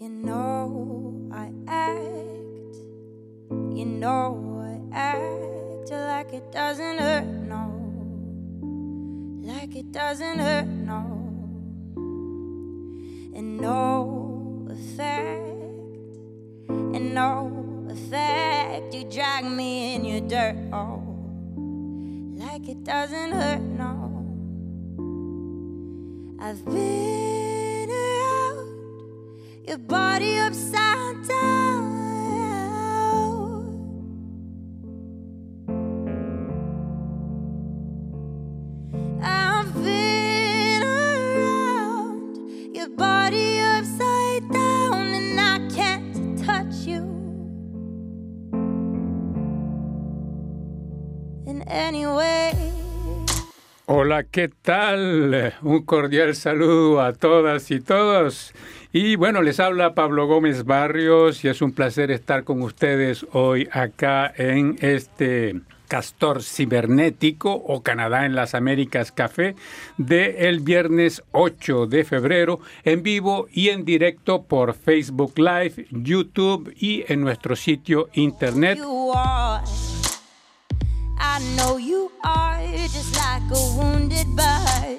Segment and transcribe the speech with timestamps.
[0.00, 2.76] You know I act,
[3.50, 7.68] you know I act like it doesn't hurt, no.
[9.42, 11.04] Like it doesn't hurt, no.
[13.34, 16.16] And no effect,
[16.68, 18.94] and no effect.
[18.94, 21.02] You drag me in your dirt, oh.
[22.36, 24.08] Like it doesn't hurt, no.
[26.40, 27.31] I've been
[29.72, 31.88] your body upside down.
[39.22, 47.00] I've been around your body upside down, and I can't touch you
[51.46, 52.71] in any way.
[53.94, 55.52] Hola, ¿qué tal?
[55.60, 58.54] Un cordial saludo a todas y todos.
[58.90, 63.68] Y bueno, les habla Pablo Gómez Barrios y es un placer estar con ustedes hoy
[63.70, 69.56] acá en este Castor Cibernético o Canadá en las Américas Café
[69.98, 77.04] de viernes 8 de febrero en vivo y en directo por Facebook Live, YouTube y
[77.12, 78.78] en nuestro sitio internet.
[81.24, 84.98] I know you are just like a wounded bird.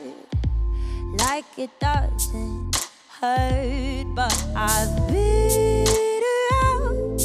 [1.19, 7.19] Like it doesn't hurt, but I've been around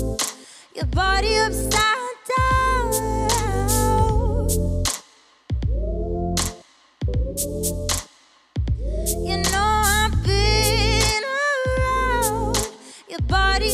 [0.75, 2.93] your body upside down.
[9.25, 12.69] You know I've been around
[13.09, 13.71] your body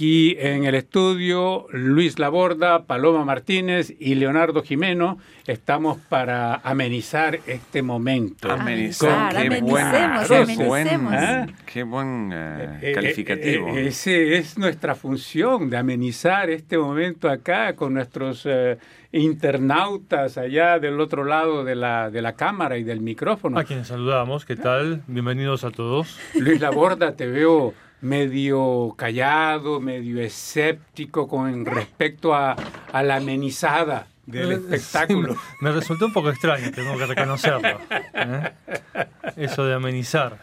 [0.00, 7.82] Aquí en el estudio, Luis Laborda, Paloma Martínez y Leonardo Jimeno, estamos para amenizar este
[7.82, 8.50] momento.
[8.50, 10.66] Amenizar, Con- qué buen, amenicemos, qué amenicemos.
[10.66, 10.88] buen,
[11.22, 11.46] ¿Ah?
[11.70, 13.68] qué buen eh, Eh, calificativo.
[13.68, 18.78] eh, eh, ese es nuestra función, de amenizar este momento acá con nuestros eh,
[19.12, 23.58] internautas allá del otro lado de la, de la cámara y del micrófono.
[23.58, 25.02] A quienes saludamos, ¿qué tal?
[25.08, 26.18] Bienvenidos a todos.
[26.36, 32.56] Luis Laborda, te veo medio callado, medio escéptico con respecto a,
[32.92, 35.34] a la amenizada del espectáculo.
[35.34, 37.80] sí, me resultó un poco extraño, tengo que reconocerlo.
[38.14, 38.52] ¿eh?
[39.36, 40.38] Eso de amenizar.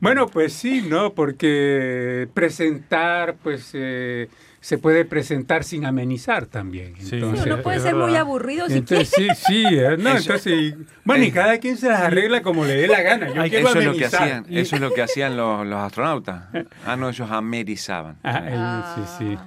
[0.00, 1.14] Bueno, pues sí, ¿no?
[1.14, 4.28] Porque presentar, pues eh,
[4.60, 6.94] se puede presentar sin amenizar también.
[6.98, 7.14] Sí.
[7.16, 8.20] Entonces, Sí, Uno puede ser muy verdad.
[8.20, 12.00] aburrido si Entonces, sí, sí, eh, no, entonces, y- bueno, y cada quien se las
[12.02, 13.32] arregla como le dé la gana.
[13.32, 14.22] Yo Ay, quiero Eso es lo que amenizar.
[14.22, 16.44] hacían, eso es lo que hacían los, los astronautas.
[16.86, 18.16] Ah, no, ellos amerizaban.
[18.22, 19.38] Ah, eh, sí, sí.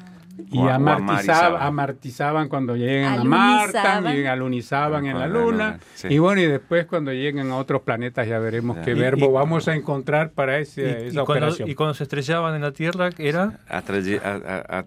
[0.51, 4.03] Y O- o amartizaban, amartizaban cuando llegan a Alunizaban.
[4.03, 5.80] Marte, y alunizaban en la Luna.
[5.94, 6.07] sí.
[6.09, 9.31] Y bueno, y después cuando lleguen a otros planetas ya veremos qué Y- verbo y-
[9.31, 11.69] vamos a encontrar para ese, Y, y esa cuando, operación.
[11.69, 14.85] y cuando se estrellaban en la Tierra, era a- a- a-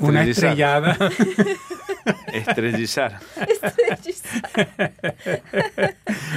[0.00, 0.96] Una estrellada.
[2.44, 3.20] Estrellizar.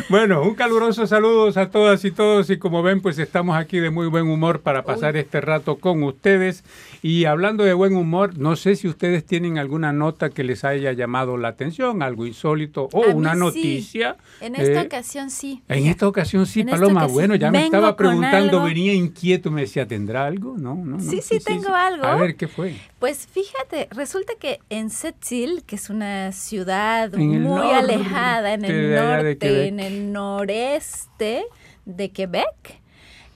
[0.09, 3.89] Bueno, un caluroso saludos a todas y todos y como ven pues estamos aquí de
[3.89, 6.63] muy buen humor para pasar este rato con ustedes
[7.01, 10.91] y hablando de buen humor, no sé si ustedes tienen alguna nota que les haya
[10.93, 13.39] llamado la atención, algo insólito o A mí una sí.
[13.39, 14.17] noticia.
[14.41, 15.61] En esta Eh, ocasión sí.
[15.67, 17.01] En esta ocasión sí, En Paloma.
[17.01, 20.55] ocasión Bueno, ya me estaba preguntando, venía inquieto, me decía, ¿tendrá algo?
[20.57, 20.99] No, no, no.
[20.99, 22.05] Sí, sí, tengo algo.
[22.05, 22.75] A ver, ¿qué fue?
[22.99, 28.53] Pues fíjate, resulta que en Sept-Îles, que es es una ciudad En muy norte alejada
[28.53, 31.45] en el norte, en el noreste
[31.85, 32.81] de Quebec.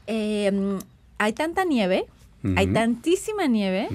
[0.08, 0.80] Eh,
[1.18, 2.06] hay tanta nieve,
[2.58, 3.88] hay tantísima nieve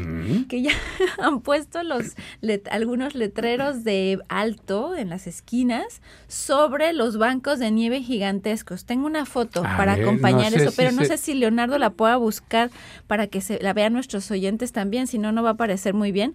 [0.49, 0.71] que ya
[1.19, 7.71] han puesto los let- algunos letreros de alto en las esquinas sobre los bancos de
[7.73, 8.85] nieve gigantescos.
[8.85, 11.35] Tengo una foto A para ver, acompañar no sé eso, si pero no sé si
[11.35, 12.71] Leonardo la pueda buscar
[13.09, 16.13] para que se la vean nuestros oyentes también, si no no va a aparecer muy
[16.13, 16.35] bien.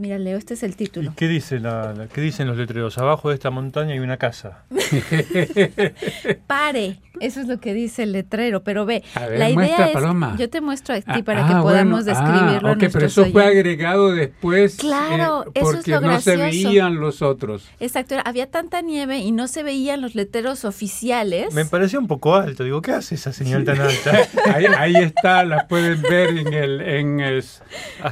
[0.00, 1.12] Mira, Leo, este es el ¿Y título.
[1.14, 2.96] qué, dice la, la- qué dicen los letreros?
[2.96, 4.64] Abajo de esta montaña hay una casa.
[6.46, 9.86] Pare, eso es lo que dice el letrero, pero ve, A ver, la idea muestra,
[9.86, 10.36] es Paloma.
[10.38, 12.20] yo te muestro a ti Ah, para ah, que podamos bueno.
[12.20, 13.56] describirlo Ah, ok, pero eso fue oyentes.
[13.58, 14.76] agregado después.
[14.76, 16.68] Claro, eh, eso es porque lo no se gracioso.
[16.68, 17.68] veían los otros.
[17.80, 21.52] Exacto, había tanta nieve y no se veían los letreros oficiales.
[21.54, 22.64] Me parecía un poco alto.
[22.64, 24.12] Digo, ¿qué hace esa señal tan alta?
[24.54, 27.62] Ahí, ahí está, las pueden ver en el en es-
[28.02, 28.10] ¿A eh,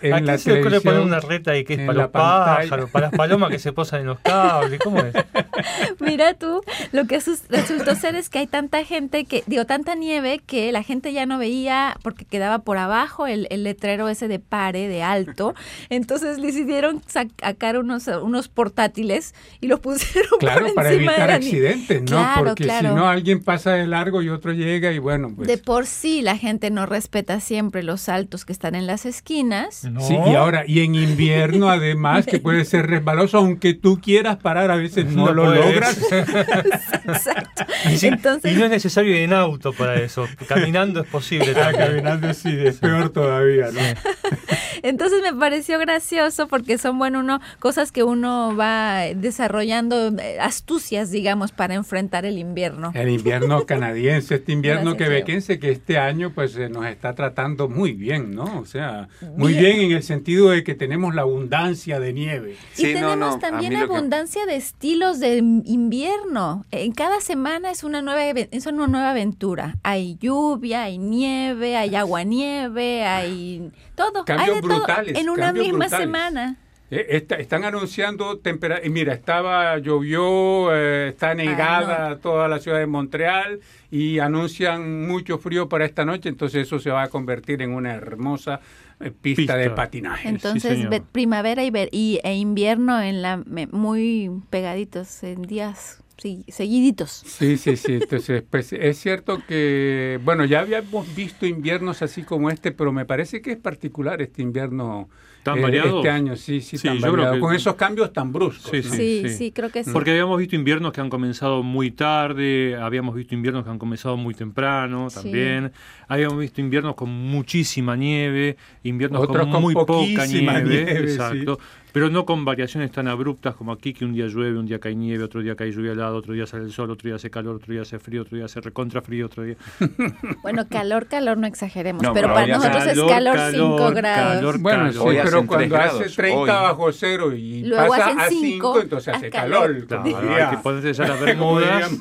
[0.00, 1.86] qué, en ¿a la qué se le ocurre poner una reta ahí que es en
[1.86, 4.80] para la los pájaros, para las palomas que se posan en los cables?
[4.82, 5.14] ¿Cómo es?
[6.00, 6.62] Mira tú,
[6.92, 10.82] lo que resultó ser es que hay tanta gente que, digo, tanta nieve que la
[10.82, 15.02] gente ya no veía porque quedaba por abajo el, el letrero ese de pare, de
[15.02, 15.54] alto.
[15.90, 21.30] Entonces decidieron sacar unos, unos portátiles y los pusieron Claro, por para encima de evitar
[21.40, 22.06] nie- accidentes, ¿no?
[22.06, 22.88] Claro, Porque claro.
[22.90, 25.48] si no, alguien pasa de largo y otro llega y bueno, pues.
[25.48, 29.84] De por sí la gente no respeta siempre los altos que están en las esquinas.
[29.84, 30.00] No.
[30.00, 34.70] Sí, y ahora, y en invierno además, que puede ser resbaloso, aunque tú quieras parar,
[34.70, 35.64] a veces no, No lo puedes.
[35.66, 35.98] logras.
[37.06, 37.64] Exacto.
[37.96, 40.26] Sí, Entonces, y no es necesario ir en auto para eso.
[40.48, 41.54] Caminando es posible.
[41.60, 43.80] Ah, caminando sí, es peor todavía, ¿no?
[44.82, 51.10] Entonces me pareció gracioso porque son, bueno, uno, cosas que uno va desarrollando, eh, astucias,
[51.10, 52.92] digamos, para enfrentar el invierno.
[52.94, 57.68] El invierno canadiense, este invierno Gracias, quebequense que este año pues eh, nos está tratando
[57.68, 58.60] muy bien, ¿no?
[58.60, 59.76] O sea, muy Bien.
[59.76, 62.56] bien en el sentido de que tenemos la abundancia de nieve.
[62.72, 66.64] Sí, y tenemos no, también que- abundancia de estilos de invierno.
[66.70, 69.76] En cada semana es una nueva ave- es una nueva aventura.
[69.82, 74.24] Hay lluvia, hay nieve, hay aguanieve, hay todo.
[74.24, 75.98] Cambios hay de todo brutales, en una misma brutales.
[76.06, 76.56] semana.
[76.88, 78.88] Eh, está- están anunciando temperatura.
[78.88, 83.58] Mira, estaba, llovió, eh, está negada toda la ciudad de Montreal
[83.90, 87.92] y anuncian mucho frío para esta noche, entonces eso se va a convertir en una
[87.94, 88.60] hermosa
[89.00, 89.56] eh, pista, Pista.
[89.56, 90.28] de patinaje.
[90.28, 97.10] Entonces, primavera y, ver- y- e invierno en la me- muy pegaditos en días seguiditos.
[97.10, 97.94] Sí, sí, sí.
[97.94, 103.04] Entonces, pues es cierto que, bueno, ya habíamos visto inviernos así como este, pero me
[103.04, 105.08] parece que es particular este invierno
[105.42, 105.94] ¿Tan eh, variados?
[105.98, 108.70] este año, sí, sí, Sí, tan variado, que- con esos cambios tan bruscos.
[108.70, 108.94] Sí, ¿no?
[108.94, 109.28] Sí, sí.
[109.30, 109.90] sí, creo que sí.
[109.92, 114.16] Porque habíamos visto inviernos que han comenzado muy tarde, habíamos visto inviernos que han comenzado
[114.16, 115.16] muy temprano Sí.
[115.22, 115.70] también,
[116.08, 121.58] habíamos visto inviernos con muchísima nieve, inviernos Otros con con muy poca nieve, nieve, exacto,
[121.96, 124.94] pero no con variaciones tan abruptas como aquí que un día llueve, un día cae
[124.94, 127.56] nieve, otro día cae lluvia helada, otro día sale el sol, otro día hace calor,
[127.56, 129.56] otro día hace frío, otro día hace recontra frío, otro día...
[130.42, 134.34] Bueno, calor, calor no exageremos, No, pero para nosotros es calor, calor calor, 5 grados.
[134.34, 134.58] calor.
[134.58, 136.46] Bueno, sí, Hoy pero cuando hace grados, 30 hoy.
[136.48, 139.86] bajo cero y Luego pasa hacen a cinco, 5, entonces hace calor.
[139.86, 140.04] calor.
[140.04, 141.92] Claro, hay que ponerse ya las bermudas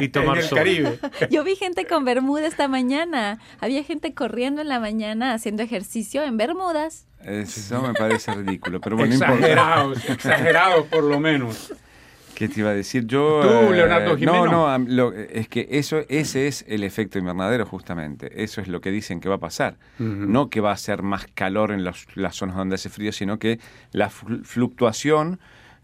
[0.00, 0.58] y tomar en el sol.
[0.58, 0.98] Caribe.
[1.30, 3.38] Yo vi gente con bermuda esta mañana.
[3.60, 7.06] Había gente corriendo en la mañana haciendo ejercicio en bermudas.
[7.24, 9.34] Eso me parece ridículo, pero bueno, importa.
[9.34, 11.72] exagerados, exagerados por lo menos.
[12.34, 13.06] ¿Qué te iba a decir?
[13.06, 13.40] Yo.
[13.42, 14.46] Tú, eh, Leonardo Jimeno.
[14.46, 18.42] No, no, lo- es que eso, ese es el efecto invernadero, justamente.
[18.42, 19.76] Eso es lo que dicen que va a pasar.
[19.98, 23.38] No que va a ser más calor en los- las zonas donde hace frío, sino
[23.38, 23.60] que
[23.92, 25.38] la flu- fluctuación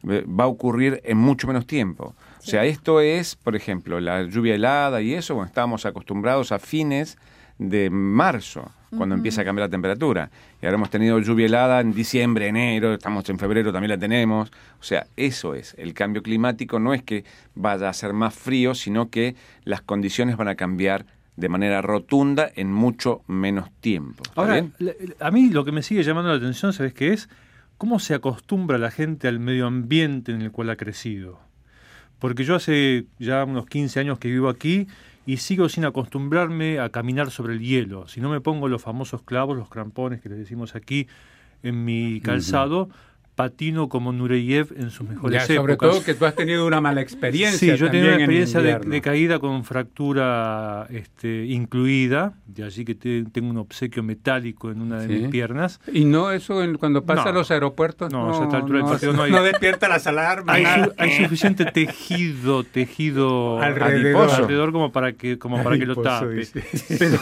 [0.08, 2.16] eh, va a ocurrir en mucho menos tiempo.
[2.48, 6.58] O sea, esto es, por ejemplo, la lluvia helada y eso, bueno, estábamos acostumbrados a
[6.58, 7.18] fines
[7.58, 10.30] de marzo, cuando empieza a cambiar la temperatura.
[10.62, 14.50] Y ahora hemos tenido lluvia helada en diciembre, enero, estamos en febrero, también la tenemos.
[14.80, 15.74] O sea, eso es.
[15.76, 17.24] El cambio climático no es que
[17.54, 21.04] vaya a ser más frío, sino que las condiciones van a cambiar
[21.36, 24.22] de manera rotunda en mucho menos tiempo.
[24.26, 24.72] ¿Está Ahora, bien?
[25.20, 27.28] a mí lo que me sigue llamando la atención, ¿sabes qué es?
[27.76, 31.46] ¿Cómo se acostumbra la gente al medio ambiente en el cual ha crecido?
[32.18, 34.87] Porque yo hace ya unos 15 años que vivo aquí
[35.26, 38.08] y sigo sin acostumbrarme a caminar sobre el hielo.
[38.08, 41.06] Si no me pongo los famosos clavos, los crampones que les decimos aquí
[41.62, 42.88] en mi calzado,
[43.38, 45.90] patino como Nureyev en sus mejores Ya, sobre épocas.
[45.92, 47.73] todo que tú has tenido una mala experiencia.
[47.75, 52.85] Sí, yo he tenido una en experiencia de, caída con fractura este, incluida, de allí
[52.85, 55.23] que te- tengo un obsequio metálico en una de Sí.
[55.23, 55.80] mis piernas.
[55.92, 57.30] Y no eso en- cuando pasa No.
[57.30, 58.12] a los aeropuertos.
[58.12, 60.57] No, a esta altura del partido no hay- despierta las alarmas.
[60.57, 60.85] Hay, nada.
[60.87, 64.30] su- hay suficiente tejido, tejido Alrededor.
[64.30, 66.35] alrededor como para que, como para que lo Adiposo, tape.
[66.35, 66.64] dice.
[66.99, 67.18] Pero,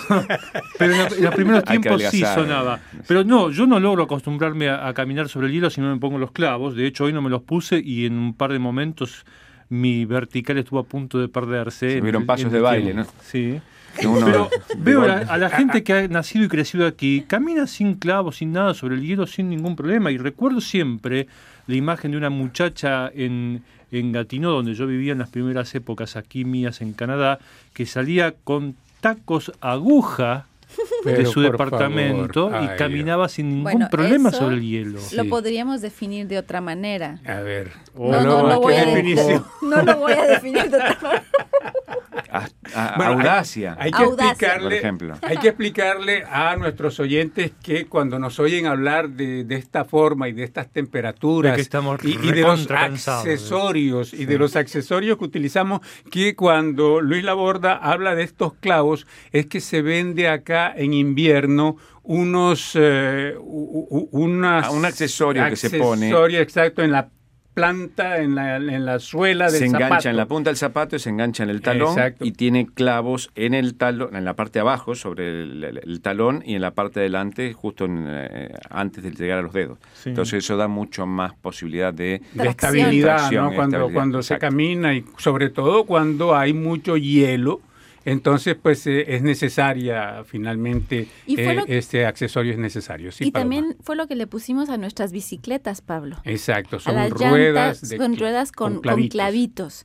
[0.78, 2.80] pero en, los primeros tiempos sí sonaba.
[3.06, 5.92] Pero no, yo no logro acostumbrarme a, a caminar sobre el hielo si no me
[6.06, 6.74] pongo los clavos.
[6.76, 9.24] De hecho, hoy no me los puse y en un par de momentos
[9.68, 11.90] mi vertical estuvo a punto de perderse.
[11.94, 13.10] Se vieron pasos de baile, tiempo.
[13.16, 13.22] ¿no?
[13.24, 13.60] Sí.
[14.06, 15.32] Uno- Pero veo a la, golpe.
[15.32, 18.94] a la gente que ha nacido y crecido aquí, camina sin clavos, sin nada sobre
[18.96, 20.10] el hielo, sin ningún problema.
[20.12, 21.26] Y recuerdo siempre
[21.66, 26.14] la imagen de una muchacha en, en Gatineau, donde yo vivía en las primeras épocas
[26.16, 27.38] aquí mías en Canadá,
[27.74, 30.46] que salía con tacos aguja
[31.04, 35.00] de su departamento favor, y ay, caminaba sin ningún Bueno, problema eso- sobre el hielo.
[35.00, 35.16] Sí.
[35.16, 37.18] Lo podríamos definir de otra manera.
[37.26, 37.72] A ver.
[37.94, 39.44] Oh, No, no, Luego, no voy ¿qué a definición?
[39.62, 41.22] No lo voy a definir de otra manera.
[42.36, 43.76] A- a- Bueno, audacia.
[43.78, 44.30] Hay, que Audacia.
[44.32, 45.14] explicarle, Por ejemplo.
[45.22, 50.28] hay que explicarle a nuestros oyentes que cuando nos oyen hablar de, de esta forma
[50.28, 54.56] y de estas temperaturas De que estamos y, y de los accesorios y de los
[54.56, 60.28] accesorios que utilizamos, que cuando Luis Laborda habla de estos clavos es que se vende
[60.28, 66.06] acá en invierno unos eh, unas Ah, un accesorio que se pone.
[66.06, 67.08] accesorio exacto en la
[67.56, 70.08] planta en la, en la suela del se engancha zapato.
[70.10, 72.26] en la punta del zapato y se engancha en el talón Exacto.
[72.26, 76.00] y tiene clavos en el talón, en la parte de abajo sobre el, el- el
[76.02, 79.54] talón y en la parte de delante justo en, eh, antes de llegar a los
[79.54, 79.78] dedos.
[79.94, 80.10] Sí.
[80.10, 83.52] Entonces eso da mucho más posibilidad de estabilidad, Tracción ¿no?
[83.52, 87.62] y Cuando, estabilidad, cuando se camina y sobre todo cuando hay mucho hielo,
[88.06, 93.12] entonces pues eh, es necesaria finalmente Y eh, este accesorio es necesario.
[93.12, 93.42] Sí, y Paloma.
[93.56, 96.16] también fue lo que le pusimos a nuestras bicicletas, Pablo.
[96.24, 99.84] exacto, son ruedas llantas de cl- ruedas con, con clavitos.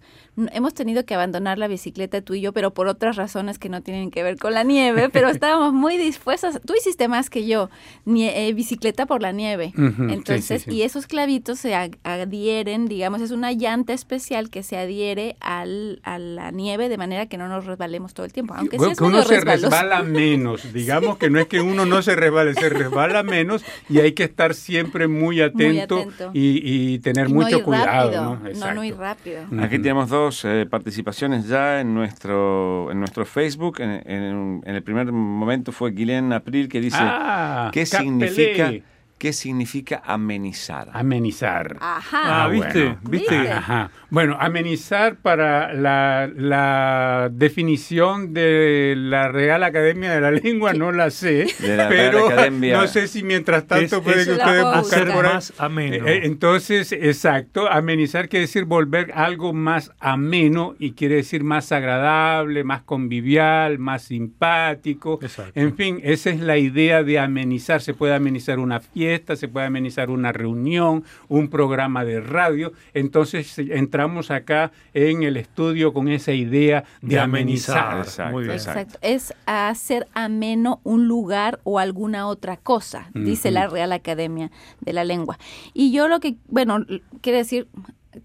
[0.53, 3.81] Hemos tenido que abandonar la bicicleta tú y yo, pero por otras razones que no
[3.81, 6.61] tienen que ver con la nieve, pero estábamos muy dispuestas.
[6.65, 7.69] Tú hiciste más que yo,
[8.05, 9.73] nie- eh, bicicleta por la nieve.
[9.75, 10.77] Entonces, sí, sí.
[10.77, 16.17] y esos clavitos se adhieren, digamos, es una llanta especial que se adhiere al, a
[16.19, 18.97] la nieve de manera que no nos resbalemos todo el tiempo, aunque Bueno, sí es
[18.99, 19.69] que uno se resbaloso.
[19.69, 23.99] resbala menos, digamos que no es que uno no se resbale, se resbala menos y
[23.99, 26.31] hay que estar siempre muy atento, atento.
[26.33, 26.61] Y,
[26.93, 27.85] y tener Y no mucho ir cuidado.
[28.11, 28.29] rápido, ¿no?
[28.35, 28.83] no, no Exacto.
[28.83, 29.41] ir rápido.
[29.61, 33.79] Aquí tenemos dos eh, participaciones ya en nuestro en nuestro Facebook.
[33.79, 38.03] En, en- en el primer momento fue Guilén April que dice Ah, ¿qué capelé.
[38.29, 38.73] significa
[39.21, 40.89] qué significa amenizar?
[40.93, 41.77] Amenizar.
[41.79, 42.43] Ajá.
[42.45, 42.79] Ah, ¿viste?
[42.85, 42.97] bueno.
[43.03, 43.37] ¿Viste?
[43.37, 43.51] ¿Viste?
[43.51, 43.91] Ajá.
[44.09, 51.11] Bueno, amenizar para la, la definición de la Real Academia de la Lengua no la
[51.11, 52.77] sé, De la Real pero Academia.
[52.77, 55.33] no sé si mientras tanto Es- pueden es ustedes buscar por ahí.
[55.33, 56.07] más ameno.
[56.07, 61.71] Eh, eh, Entonces, exacto, amenizar quiere decir volver algo más ameno y quiere decir más
[61.71, 65.19] agradable, más convivial, más simpático.
[65.21, 65.51] Exacto.
[65.59, 67.81] En fin, esa es la idea de amenizar.
[67.81, 72.73] Se puede amenizar una fiesta, se puede amenizar una reunión, un programa de radio.
[72.93, 77.77] Entonces eh, entramos acá en el estudio con esa idea de, De amenizar.
[77.77, 78.05] amenizar.
[78.07, 78.55] Exacto, Muy bien.
[78.55, 78.97] Exacto.
[79.01, 85.03] Es hacer ameno un lugar o alguna otra cosa, dice la Real Academia de la
[85.03, 85.37] Lengua.
[85.73, 86.85] Y yo lo que, bueno,
[87.21, 87.67] quiere decir,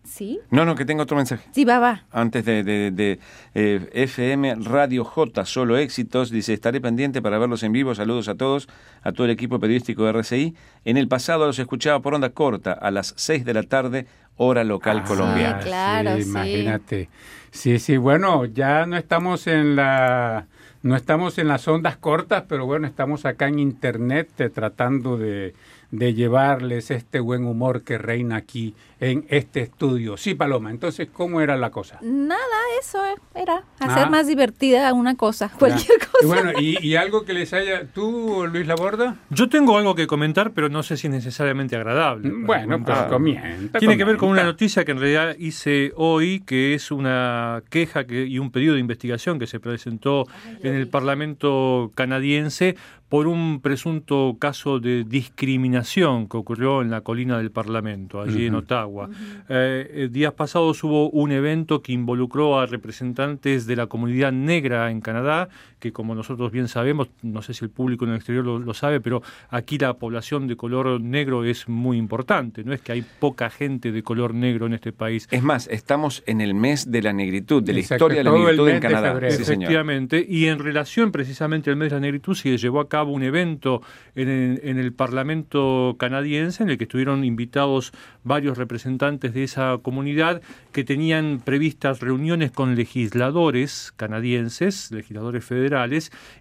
[0.04, 0.40] ¿sí?
[0.50, 1.44] No, no, que tengo otro mensaje.
[1.52, 2.04] Sí, va, va.
[2.10, 3.18] Antes de, de- de,
[3.54, 7.94] eh, FM Radio J, solo éxitos, dice, estaré pendiente para verlos en vivo.
[7.94, 8.68] Saludos a todos,
[9.02, 10.54] a todo el equipo periodístico de RCI.
[10.84, 14.64] En el pasado los escuchaba por onda corta, a las 6 de la tarde, hora
[14.64, 15.62] local Ah, colombiana.
[15.62, 16.22] Sí, claro, sí.
[16.28, 17.08] Imagínate.
[17.50, 20.46] Sí, sí, bueno, ya no estamos en la
[20.82, 25.52] no estamos en las ondas cortas, pero bueno, estamos acá en internet eh, tratando de,
[25.90, 30.16] de llevarles este buen humor que reina aquí en este estudio.
[30.16, 31.98] Sí, Paloma, entonces, ¿cómo era la cosa?
[32.02, 32.40] Nada,
[32.80, 32.98] eso
[33.34, 34.10] era hacer Ah.
[34.10, 36.26] más divertida una cosa, cualquier Y cosa.
[36.26, 37.86] bueno, y, y algo que les haya...
[37.86, 39.16] ¿Tú, Luis Laborda?
[39.30, 42.30] Yo tengo algo que comentar, pero no sé si es necesariamente agradable.
[42.34, 43.08] Bueno, pues Ah.
[43.08, 43.78] comienza.
[43.78, 48.06] Tiene que ver con una noticia que en realidad hice hoy, que es una queja
[48.06, 50.26] que, y un pedido de investigación que se presentó
[50.62, 52.76] en el Parlamento canadiense
[53.08, 58.56] por un presunto caso de discriminación que ocurrió en la colina del Parlamento, allí en.
[58.56, 59.08] Ottawa.
[59.48, 64.90] Eh, eh, días pasados hubo un evento que involucró a representantes de la comunidad negra
[64.90, 65.48] en Canadá,
[65.86, 68.74] que como nosotros bien sabemos, no sé si el público en el exterior lo, lo
[68.74, 72.64] sabe, pero aquí la población de color negro es muy importante.
[72.64, 75.28] No es que hay poca gente de color negro en este país.
[75.30, 78.32] Es más, estamos en el mes de la negritud, de la Exacto, historia de la
[78.32, 79.12] negritud en Canadá.
[79.12, 79.36] febrero.
[79.36, 79.62] Sí, señor.
[79.64, 83.22] Efectivamente, y en relación precisamente al mes de la negritud se llevó a cabo un
[83.22, 83.82] evento
[84.14, 87.92] en el, en el Parlamento canadiense en el que estuvieron invitados
[88.24, 95.75] varios representantes de esa comunidad que tenían previstas reuniones con legisladores canadienses, legisladores federales,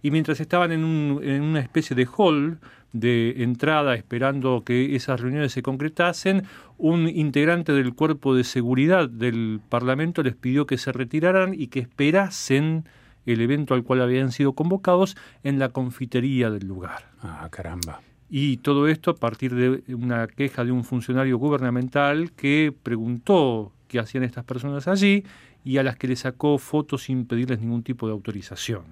[0.01, 2.59] y mientras estaban en, un- en una especie de hall
[2.93, 6.43] de entrada esperando que esas reuniones se concretasen,
[6.77, 11.79] un integrante del cuerpo de seguridad del Parlamento les pidió que se retiraran y que
[11.81, 12.85] esperasen
[13.25, 17.09] el evento al cual habían sido convocados en la confitería del lugar.
[17.21, 18.01] Ah, caramba.
[18.29, 23.99] Y todo esto a partir de una queja de un funcionario gubernamental que preguntó qué
[23.99, 25.23] hacían estas personas allí
[25.63, 28.83] y a las que le sacó fotos sin pedirles ningún tipo de autorización.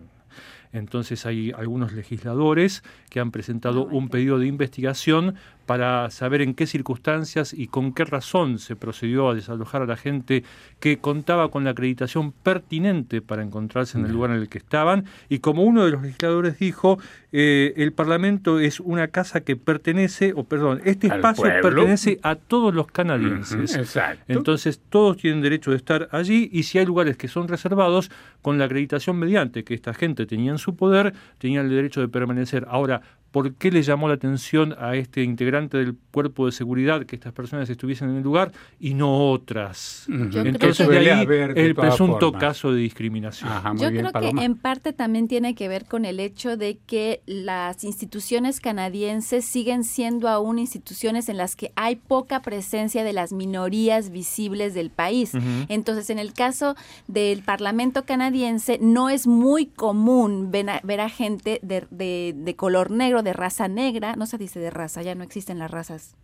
[0.74, 6.68] Entonces hay algunos legisladores que han presentado un pedido de investigación para saber en qué
[6.68, 10.44] circunstancias y con qué razón se procedió a desalojar a la gente
[10.80, 15.06] que contaba con la acreditación pertinente para encontrarse en el lugar en el que estaban.
[15.30, 17.00] Y como uno de los legisladores dijo,
[17.32, 22.74] eh, el Parlamento es una casa que pertenece, o perdón, este espacio pertenece a todos
[22.74, 23.76] los canadienses.
[23.76, 24.24] Exacto.
[24.28, 28.58] Entonces todos tienen derecho de estar allí y si hay lugares que son reservados, con
[28.58, 32.66] la acreditación mediante que esta gente tenía en su poder, tenían el derecho de permanecer.
[32.70, 33.02] Ahora,
[33.34, 37.34] ¿Por qué le llamó la atención a este integrante del cuerpo de seguridad que estas
[37.34, 40.06] personas estuviesen en el lugar y no otras?
[40.08, 43.50] Entonces de ahí el presunto caso de discriminación.
[43.78, 47.84] Yo creo que en parte también tiene que ver con el hecho de que las
[47.84, 54.12] instituciones canadienses siguen siendo aún instituciones en las que hay poca presencia de las minorías
[54.12, 55.32] visibles del país.
[55.70, 56.76] Entonces, en el caso
[57.08, 63.68] del Parlamento canadiense, no es muy común ver a, gente de color negro de raza
[63.68, 66.16] negra, no se dice de raza, ya no existen las razas.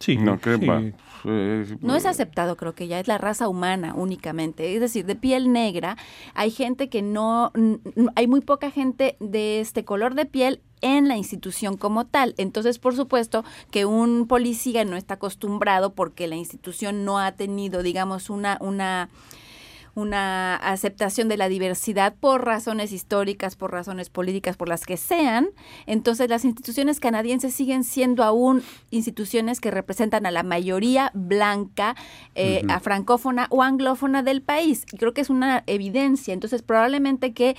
[0.00, 0.94] Sí, no, que
[1.82, 4.74] no es aceptado, creo que ya es la raza humana únicamente.
[4.74, 5.98] Es decir, de piel negra,
[6.32, 7.52] hay gente que no,
[8.16, 12.34] hay muy poca gente de este color de piel en la institución como tal.
[12.38, 17.82] Entonces, por supuesto, que un policía no está acostumbrado porque la institución no ha tenido,
[17.82, 19.10] digamos, una, una
[19.94, 25.50] una aceptación de la diversidad por razones históricas, por razones políticas, por las que sean,
[25.86, 31.96] entonces las instituciones canadienses siguen siendo aún instituciones que representan a la mayoría blanca,
[32.34, 34.84] eh, a francófona o anglófona del país.
[34.92, 36.34] Y creo que es una evidencia.
[36.34, 37.56] Entonces, probablemente que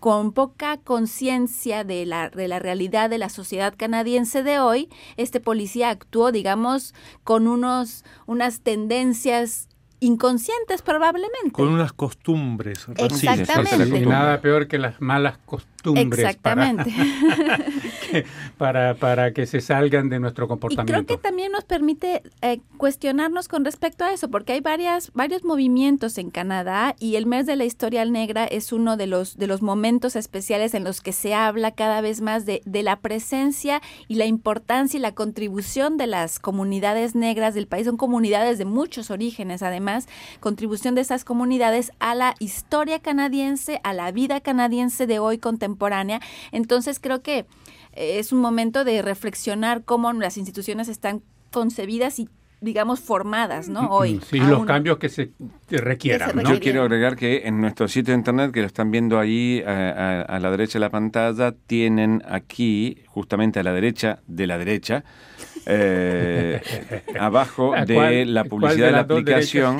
[0.00, 5.40] con poca conciencia de la, de la realidad de la sociedad canadiense de hoy, este
[5.40, 9.68] policía actuó, digamos, con unos, unas tendencias
[10.00, 11.52] inconscientes probablemente.
[11.52, 12.86] Con unas costumbres.
[12.96, 13.98] Exactamente.
[13.98, 16.18] Y nada peor que las malas costumbres.
[16.18, 16.90] Exactamente.
[16.90, 17.64] Para,
[18.58, 20.92] para, que se salgan de nuestro comportamiento.
[20.92, 25.12] Y creo que también nos permite eh, cuestionarnos con respecto a eso, porque hay varias,
[25.14, 29.36] varios movimientos en Canadá y el mes de la historia negra es uno de los,
[29.36, 32.96] de los momentos especiales en los que se habla cada vez más de, de la
[32.96, 37.86] presencia y la importancia y la contribución de las comunidades negras del país.
[37.86, 40.08] Son comunidades de muchos orígenes, además
[40.40, 46.20] contribución de esas comunidades a la historia canadiense, a la vida canadiense de hoy contemporánea.
[46.52, 47.46] Entonces creo que
[47.92, 52.28] es un momento de reflexionar cómo las instituciones están concebidas y
[52.60, 53.88] digamos, formadas, ¿no?
[53.88, 54.20] Hoy.
[54.28, 55.30] Sí, los cambios que se
[55.70, 56.44] requieran.
[56.44, 60.22] Yo quiero agregar que en nuestro sitio de internet, que lo están viendo ahí a,
[60.22, 65.04] a, la derecha de la pantalla, tienen aquí, justamente a la derecha de la derecha,
[65.66, 66.60] eh,
[67.18, 69.78] abajo de la publicidad de, la aplicación.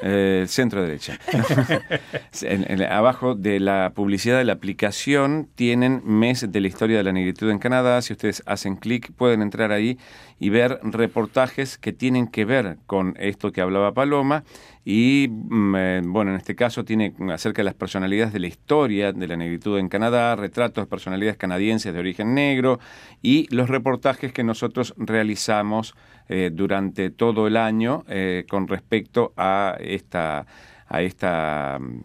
[0.00, 1.18] Eh, centro derecha.
[2.90, 7.50] abajo de la publicidad de la aplicación tienen mes de la historia de la negritud
[7.50, 8.00] en Canadá.
[8.02, 9.98] Si ustedes hacen clic pueden entrar ahí
[10.38, 14.44] y ver reportajes que tienen que ver con esto que hablaba Paloma
[14.84, 19.12] y mm, eh, bueno, en este caso tiene acerca de las personalidades de la historia
[19.12, 22.78] de la negritud en Canadá, retratos de personalidades canadienses de origen negro
[23.20, 25.94] y los reportajes que nosotros realizamos
[26.28, 30.46] eh, durante todo el año eh, con respecto a esta
[30.88, 32.00] a esta mm,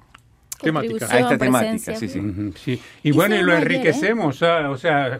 [0.61, 1.07] temática.
[1.09, 2.81] A esta temática, sí, sí.
[3.03, 5.19] Y, bueno, y lo enriquecemos, o sea,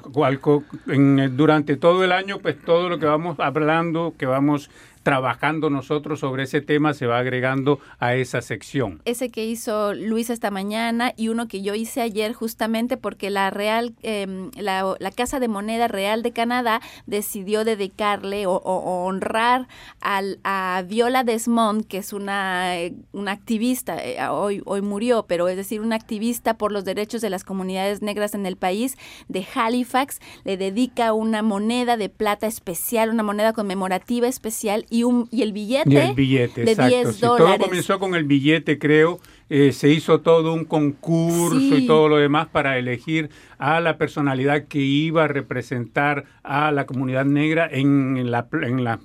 [1.32, 4.70] durante todo el año, pues todo lo que vamos hablando, que vamos
[5.04, 9.02] trabajando nosotros sobre ese tema se va agregando a esa sección.
[9.06, 13.50] Ese que hizo Luis esta mañana y uno que yo hice ayer justamente porque la
[13.50, 19.68] Real, em, la, Casa de Moneda Real de Canadá decidió dedicarle o, honrar
[20.02, 22.74] al, a Viola Desmond, que es una,
[23.12, 27.30] una activista, eh, hoy, hoy murió, pero es decir, una activista por los derechos de
[27.30, 33.10] las comunidades negras en el país de Halifax, le dedica una moneda de plata especial,
[33.10, 37.20] una moneda conmemorativa especial y, un, y el billete, de 10 dólares.
[37.20, 39.20] todo comenzó con el billete, creo.
[39.50, 44.66] Eh, se hizo todo un concurso y todo lo demás para elegir a la personalidad
[44.66, 49.00] que iba a representar a la comunidad negra en la, en la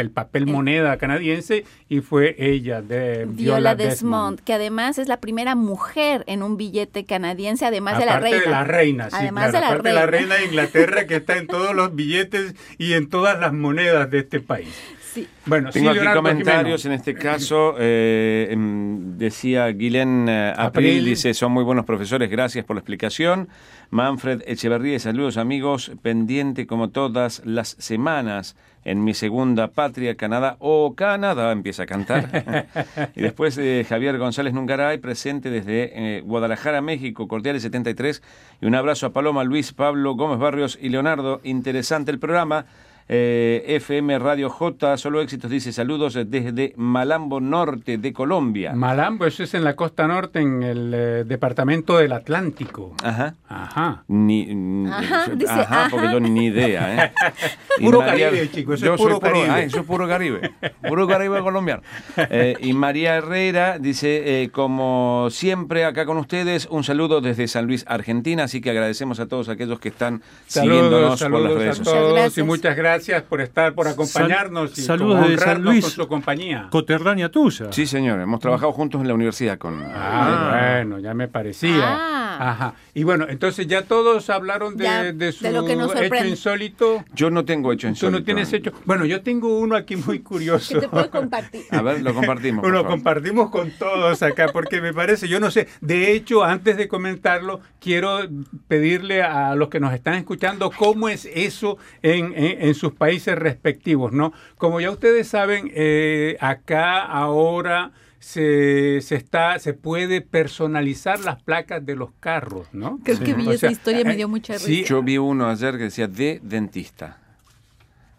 [0.00, 5.20] el papel eh, moneda canadiense y fue ella de Viola, Desmond, que además es la
[5.20, 8.40] primera mujer en un billete canadiense, además de la reina.
[8.40, 9.82] de la reina, sí, además de la reina.
[9.82, 13.52] de la reina de Inglaterra que está en todos los billetes y en todas las
[13.52, 14.74] monedas de este país.
[15.12, 15.26] Sí.
[15.44, 21.50] Bueno, Tengo aquí comentarios, en este caso, eh, em, decía Guilén eh, April, dice, son
[21.50, 23.48] muy buenos profesores, gracias por la explicación.
[23.90, 30.94] Manfred Echeverría, saludos amigos, pendiente como todas las semanas en mi segunda patria, Canadá o
[30.94, 32.68] Canadá, empieza a cantar.
[33.16, 38.22] y después eh, Javier González Nungaray, presente desde eh, Guadalajara, México, Cordiales 73.
[38.60, 41.40] Y un abrazo a Paloma, Luis, Pablo, Gómez Barrios y Leonardo.
[41.42, 42.66] Interesante el programa.
[43.12, 48.72] Eh, FM Radio J, solo éxitos, dice saludos desde Malambo Norte de Colombia.
[48.72, 52.94] Malambo, eso es en la costa norte, en el eh, departamento del Atlántico.
[53.02, 53.34] Ajá.
[53.48, 54.04] Ajá.
[54.06, 57.06] Ni, ajá, ajá, porque yo ni idea.
[57.06, 57.12] ¿eh?
[57.80, 59.64] puro Caribe, chicos, eso es puro Caribe.
[59.64, 60.52] eso es puro Caribe,
[60.86, 61.82] puro Caribe colombiano.
[62.32, 67.84] Eh, y María Herrera dice, como siempre acá con ustedes, un saludo desde San Luis,
[67.88, 72.38] Argentina, así que agradecemos a todos aquellos que están siguiéndonos por las redes sociales.
[72.38, 76.06] Y muchas gracias gracias por estar, por acompañarnos y saludos de San Luis, con su
[76.06, 76.68] compañía.
[76.70, 77.72] Coterránea tuya.
[77.72, 79.82] Sí, señor, hemos trabajado juntos en la universidad con...
[79.82, 81.80] Ah, bueno, ya me parecía.
[81.82, 82.50] Ah.
[82.50, 82.74] Ajá.
[82.94, 87.04] Y bueno, entonces ya todos hablaron de, su hecho insólito.
[87.14, 88.16] Yo no tengo hecho insólito.
[88.16, 88.72] Tú no tienes hecho...
[88.84, 90.74] Bueno, yo tengo uno aquí muy curioso.
[90.74, 91.62] Que te puedo compartir.
[91.70, 92.68] A ver, lo compartimos.
[92.70, 96.86] Lo compartimos con todos acá, porque me parece, yo no sé, de hecho, antes de
[96.86, 98.20] comentarlo, quiero
[98.68, 104.12] pedirle a los que nos están escuchando cómo es eso en, en, sus países respectivos,
[104.12, 104.32] ¿no?
[104.56, 111.84] Como ya ustedes saben, eh, acá ahora se, se, está, se puede personalizar las placas
[111.84, 112.98] de los carros, ¿no?
[113.04, 114.66] Creo que vi esa historia, me dio mucha risa.
[114.66, 117.18] Sí, yo vi uno ayer que decía de dentista.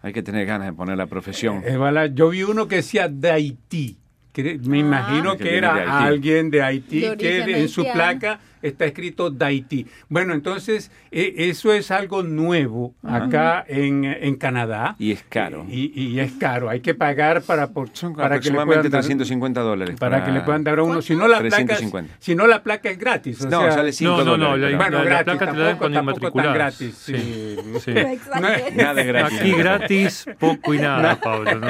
[0.04, 1.64] Hay que tener ganas de poner la profesión.
[1.66, 1.78] Eh,
[2.14, 3.98] yo vi uno que decía de Haití.
[4.36, 4.80] me ah.
[4.80, 9.88] imagino que, era alguien de Haití que en su placa está escrito Daití.
[10.10, 14.96] Bueno, entonces e, eso es algo nuevo acá en, en, Canadá.
[15.00, 15.66] Y es caro.
[15.70, 16.70] Y, es caro.
[16.70, 19.96] Hay que pagar para, por, Son para que le puedan 350 dólares.
[20.00, 21.02] Para, que le puedan dar a uno.
[21.02, 21.78] Si no, la placa,
[22.20, 23.46] si no, la placa es gratis.
[23.46, 26.54] no, sale 5 no, no, no, la, bueno, gratis, placa te la dan cuando inmatriculas.
[26.54, 26.96] gratis.
[26.96, 27.56] Sí.
[27.84, 27.94] sí.
[28.76, 29.40] Nada gratis.
[29.40, 31.56] Aquí gratis, poco y nada, Pablo.
[31.56, 31.68] ¿no?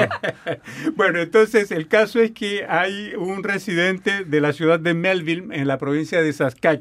[0.95, 5.67] bueno, entonces el caso es que hay un residente de la ciudad de Melville, en
[5.67, 6.80] la provincia de Saskatchewan,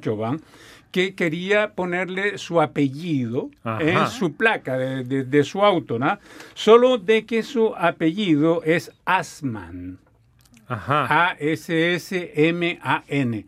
[0.91, 6.19] que quería ponerle su apellido en su placa de, su auto, ¿no?
[6.55, 9.99] Solo de que su apellido es Asman.
[10.73, 11.37] A-S-S-M-A-N.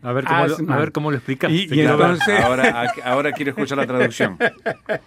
[0.01, 1.49] A ver cómo, lo, a ver cómo lo explicas.
[2.43, 4.37] ahora, ahora quiero escuchar la traducción.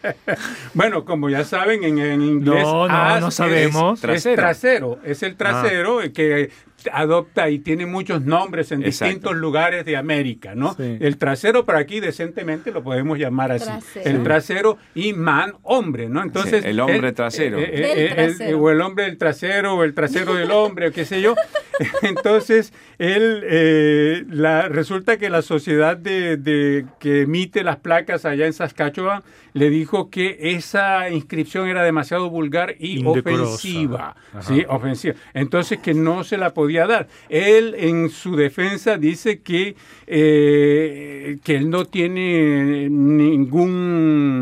[0.74, 2.62] bueno, como ya saben, en, inglés.
[2.62, 4.02] No, no, no sabemos.
[4.02, 4.98] Es trasero.
[5.04, 6.09] Es el trasero ah.
[6.09, 6.50] que
[6.92, 10.77] adopta y tiene muchos nombres en distintos lugares de América, ¿no?
[10.79, 13.70] El trasero para aquí decentemente lo podemos llamar así.
[14.05, 16.22] El trasero y man, hombre, ¿no?
[16.22, 17.59] Entonces el hombre trasero.
[17.59, 21.05] Eh, eh, eh, o el hombre del trasero o el trasero del hombre o qué
[21.05, 21.35] sé yo.
[22.02, 29.22] Entonces él la, resulta que la sociedad de, que emite las placas allá en Saskatchewan
[29.52, 35.14] le dijo que esa inscripción era demasiado vulgar y ofensiva, sí, ofensiva.
[35.32, 37.08] Entonces que no se la podía dar.
[37.28, 44.36] Él en su defensa dice que, eh, que él no tiene ningún,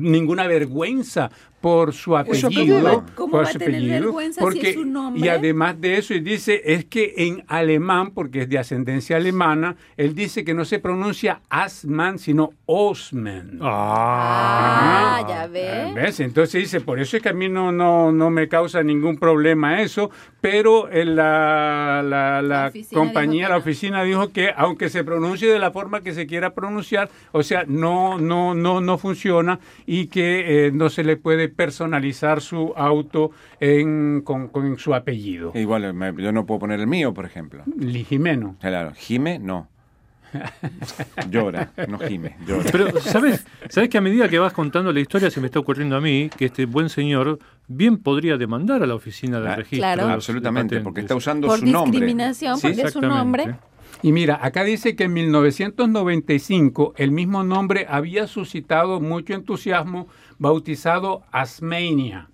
[0.00, 6.14] ninguna vergüenza por su apellido, ¿Cómo por su apellido, porque su y además de eso
[6.14, 10.78] dice es que en alemán, porque es de ascendencia alemana, él dice que no se
[10.78, 13.58] pronuncia Asman sino Osman.
[13.60, 16.20] Ah, ah ya ves.
[16.20, 19.82] Entonces dice por eso es que a mí no no no me causa ningún problema
[19.82, 25.72] eso, pero la, la, la, compañía, la oficina dijo que aunque se pronuncie de la
[25.72, 30.72] forma que se quiera pronunciar, o sea, no no no no funciona y que eh,
[30.72, 35.52] no se le puede personalizar su auto en, con, su apellido.
[35.54, 37.64] Igual, yo no puedo poner el mío, por ejemplo.
[38.08, 38.56] Jimeno.
[38.60, 39.68] Claro, Jime, no.
[41.30, 42.70] llora, no gime, llora.
[42.70, 45.96] Pero, ¿sabes, ¿sabes que a medida que vas contando la historia se me está ocurriendo
[45.96, 49.78] a mí que este buen señor bien podría demandar a la oficina de ah, registro?
[49.80, 50.08] Claro.
[50.08, 51.72] Absolutamente, porque está usando su nombre.
[51.72, 53.56] Por discriminación, porque es su nombre.
[54.02, 60.08] Y mira, acá dice que en 1995 el mismo nombre había suscitado mucho entusiasmo
[60.40, 62.28] bautizado Asmania.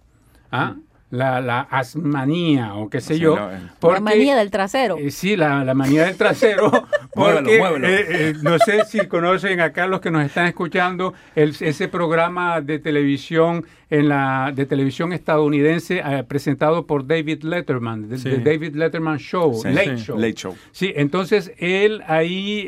[0.51, 0.75] ¿ah?
[0.77, 0.83] Mm.
[1.09, 3.37] La, la, asmanía o qué sé yo.
[3.81, 4.97] la manía del trasero.
[4.99, 6.71] Eh, sí, la, la, manía del trasero,
[7.15, 12.61] Porque eh, eh, no sé si conocen acá los que nos están escuchando ese programa
[12.61, 19.19] de televisión en la de televisión estadounidense eh, presentado por David Letterman, de, David Letterman
[19.19, 20.19] Show, Late Show.
[20.19, 20.57] Late Show.
[20.73, 22.67] Sí, entonces él ahí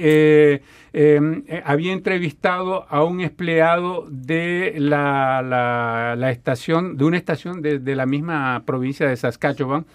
[0.92, 5.42] em, había entrevistado a un empleado de la,
[6.16, 9.86] la, estación, de una estación de, de la misma provincia de Saskatchewan.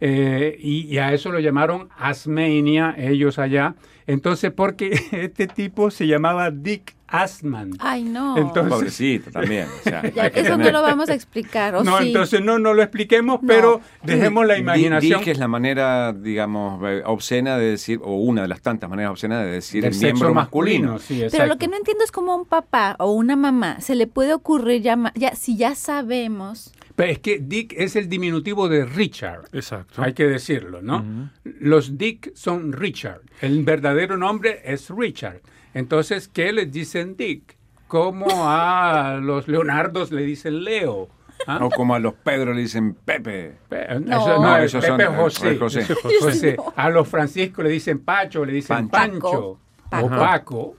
[0.00, 3.74] y, y, a eso lo llamaron Asmania, ellos allá,
[4.06, 7.72] entonces, porque este tipo se llamaba Dick Asman.
[7.78, 8.36] Ay, no.
[8.36, 9.66] Entonces, Pobrecito también.
[10.34, 11.84] eso no lo vamos a explicar.
[11.84, 15.20] no, entonces no, no lo expliquemos, pero dejemos la imaginación.
[15.20, 19.44] Dick es la manera, digamos, obscena de decir, o una de las tantas maneras obscenas
[19.44, 20.98] de decir el miembro masculino.
[21.30, 24.06] pero lo que no entiendo es cómo a un papá o una mamá se le
[24.06, 28.86] puede ocurrir llamar, ya, si ya sabemos pero es que Dick es el diminutivo de
[28.86, 29.44] Richard.
[29.52, 30.02] Exacto.
[30.02, 31.30] Hay que decirlo, ¿no?
[31.44, 33.20] Los Dick son Richard.
[33.42, 35.42] El verdadero nombre es Richard.
[35.76, 37.54] Entonces, ¿qué les dicen Dick?
[37.86, 41.10] Como a los Leonardos le dicen Leo.
[41.46, 41.58] ¿Ah?
[41.60, 43.58] O como a los Pedro le dicen Pepe.
[44.00, 45.58] no, no esos Pepe son José.
[45.58, 45.86] José.
[46.18, 46.56] José.
[46.76, 49.58] A los Francisco le dicen Pacho, le dicen Pancho.
[49.92, 50.76] O Paco.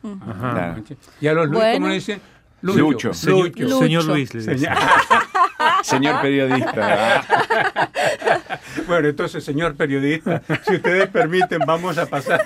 [1.21, 2.19] Y a los Luis, ¿cómo le dicen?
[2.61, 3.13] Lucho.
[3.13, 4.31] Señor, Luis.
[5.87, 7.25] Señor, periodista.
[8.87, 12.45] bueno, entonces, señor periodista, si ustedes permiten, vamos a pasar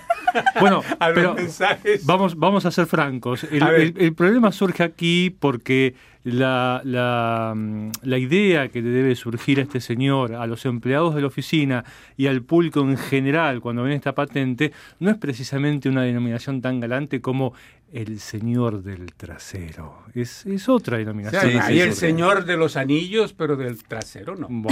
[0.60, 2.06] bueno, a los mensajes.
[2.06, 3.45] Vamos, vamos a ser francos.
[3.45, 9.63] el, problema surge aquí porque la, la, mm, la, idea que le debe surgir a
[9.63, 11.84] este señor, a los empleados de la oficina
[12.15, 16.80] y al público en general cuando ven esta patente, no es precisamente una denominación tan
[16.80, 17.54] galante como
[17.93, 20.04] el señor del trasero.
[20.13, 21.73] Es, es otra denominación.
[21.73, 24.47] y el señor de los anillos, pero del trasero no.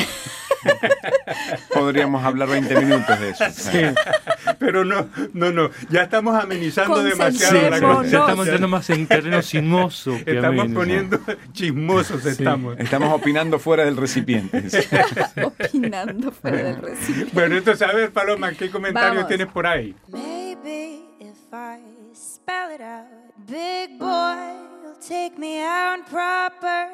[1.74, 3.46] Podríamos hablar 20 minutos de eso.
[4.58, 5.70] Pero no, no, no.
[5.90, 8.10] Ya estamos amenizando demasiado la cosa.
[8.10, 10.18] Ya estamos yendo más en terreno sinuoso.
[10.26, 11.20] estamos poniendo
[11.52, 12.78] chismosos, estamos.
[12.80, 14.64] Estamos opinando fuera del recipiente.
[15.44, 17.32] opinando fuera del recipiente.
[17.34, 19.96] Bueno, entonces, a ver, Paloma, ¿qué comentarios tienes por ahí?
[20.08, 21.09] Maybe
[22.50, 23.06] spell it out,
[23.46, 26.90] big boy, will take me out proper.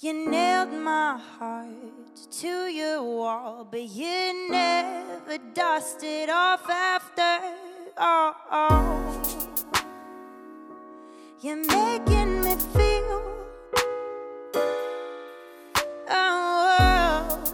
[0.00, 7.38] You nailed my heart to your wall, but you never dusted off after.
[7.96, 9.22] Oh, oh.
[11.40, 13.22] You're making me feel.
[16.10, 17.44] Oh,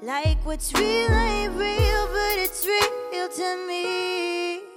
[0.00, 4.73] like what's real ain't real, but it's real to me.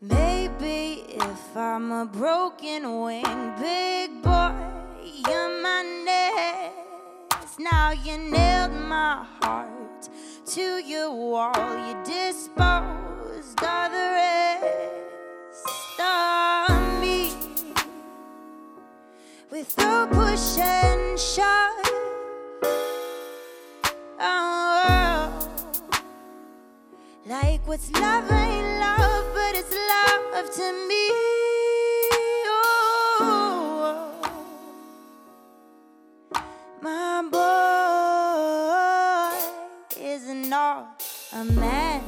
[0.00, 4.52] Maybe if I'm a broken wing, big boy,
[5.26, 7.58] you're my nest.
[7.58, 10.08] Now you nailed my heart
[10.46, 11.52] to your wall.
[11.86, 15.66] You disposed of the rest
[15.98, 17.32] of me.
[19.50, 21.72] With the push and shove.
[24.20, 24.55] Oh,
[27.26, 31.10] like what's love ain't love but it's love to me.
[33.18, 34.12] Oh,
[36.80, 37.36] my boy
[40.00, 42.00] is not a man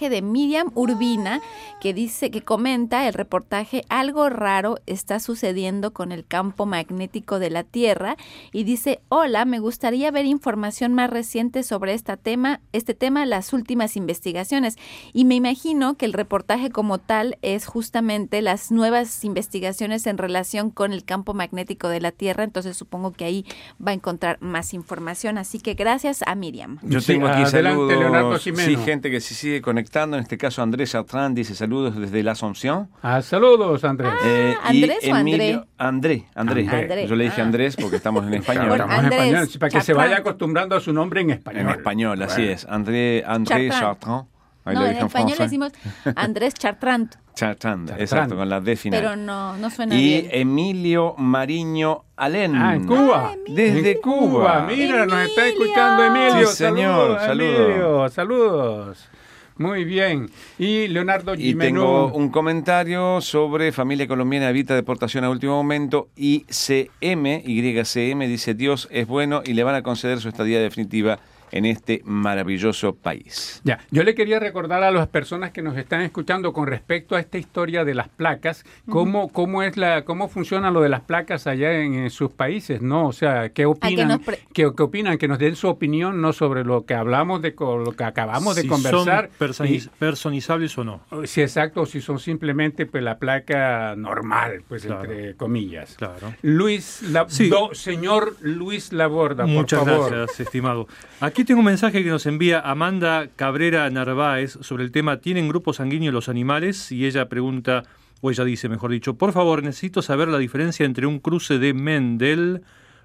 [0.00, 1.40] de Miriam Urbina
[1.84, 7.50] que dice que comenta el reportaje algo raro está sucediendo con el campo magnético de
[7.50, 8.16] la Tierra
[8.52, 13.52] y dice, "Hola, me gustaría ver información más reciente sobre este tema, este tema, las
[13.52, 14.78] últimas investigaciones."
[15.12, 20.70] Y me imagino que el reportaje como tal es justamente las nuevas investigaciones en relación
[20.70, 23.44] con el campo magnético de la Tierra, entonces supongo que ahí
[23.78, 26.78] va a encontrar más información, así que gracias a Miriam.
[26.82, 30.16] Yo tengo aquí saludos Leonardo Sí, gente que se sigue conectando.
[30.16, 32.88] En este caso, Andrés Chartrand dice saludos desde la Asunción.
[33.02, 34.12] Ah, saludos, Andrés.
[34.12, 35.60] Ah, eh, ¿Andrés o André?
[35.78, 37.08] André, Andrés.
[37.08, 37.44] Yo le dije ah.
[37.44, 38.72] Andrés porque estamos en español.
[38.72, 41.62] estamos en español, para que se vaya acostumbrando a su nombre en español.
[41.62, 42.66] En español, así es.
[42.66, 44.26] André, André Chartrand.
[44.64, 45.72] no, en, español decimos
[46.16, 47.16] Andrés Chartrand.
[47.34, 49.00] Chartrand, exacto, con la D final.
[49.00, 50.26] Pero no, no suena y bien.
[50.26, 52.54] Y Emilio Mariño Alén.
[52.54, 53.32] Ah, en Cuba.
[53.32, 54.64] Ah, Desde Cuba.
[54.68, 56.46] Mira, nos está escuchando Emilio.
[56.46, 57.20] Sí, señor.
[57.20, 58.12] Saludos.
[58.12, 59.08] Saludos.
[59.56, 60.30] Muy bien.
[60.58, 66.08] Y Leonardo Y tengo un comentario sobre familia colombiana evita deportación a último momento.
[66.16, 71.20] ICM, YCM, dice Dios es bueno y le van a conceder su estadía definitiva
[71.54, 73.60] en este maravilloso país.
[73.62, 77.20] Ya, yo le quería recordar a las personas que nos están escuchando con respecto a
[77.20, 81.46] esta historia de las placas, cómo, cómo es la, cómo funciona lo de las placas
[81.46, 83.06] allá en, sus países, ¿no?
[83.06, 84.20] O sea, ¿qué opinan?
[84.52, 85.16] ¿Qué, opinan?
[85.16, 88.66] Que nos den su opinión, no sobre lo que hablamos de lo que acabamos de
[88.66, 89.30] conversar.
[89.52, 89.68] Son
[90.00, 91.02] personizables o no.
[91.24, 95.94] Sí, exacto, si son simplemente pues la placa normal, pues entre comillas.
[95.96, 96.34] Claro.
[96.42, 100.10] Luis, la, señor Luis Laborda, Muchas por favor.
[100.10, 100.88] gracias, estimado.
[101.24, 105.72] Aquí tengo un mensaje que nos envía Amanda Cabrera Narváez sobre el tema ¿Tienen grupo
[105.72, 106.92] sanguíneo los animales?
[106.92, 107.84] Y ella pregunta,
[108.20, 111.72] o ella dice, mejor dicho, por favor, necesito saber la diferencia entre un cruce de
[111.72, 112.60] Mendel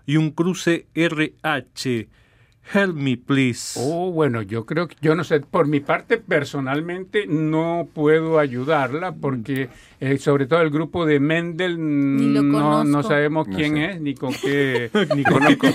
[0.06, 2.10] y un cruce RH.
[2.72, 3.80] Help me, please.
[3.82, 9.12] Oh, bueno, yo creo que, yo no sé, por mi parte personalmente no puedo ayudarla
[9.14, 14.34] porque eh, sobre todo el grupo de Mendel no, no, sabemos quién es ni con
[14.34, 14.92] qué.
[15.16, 15.68] ni conozco.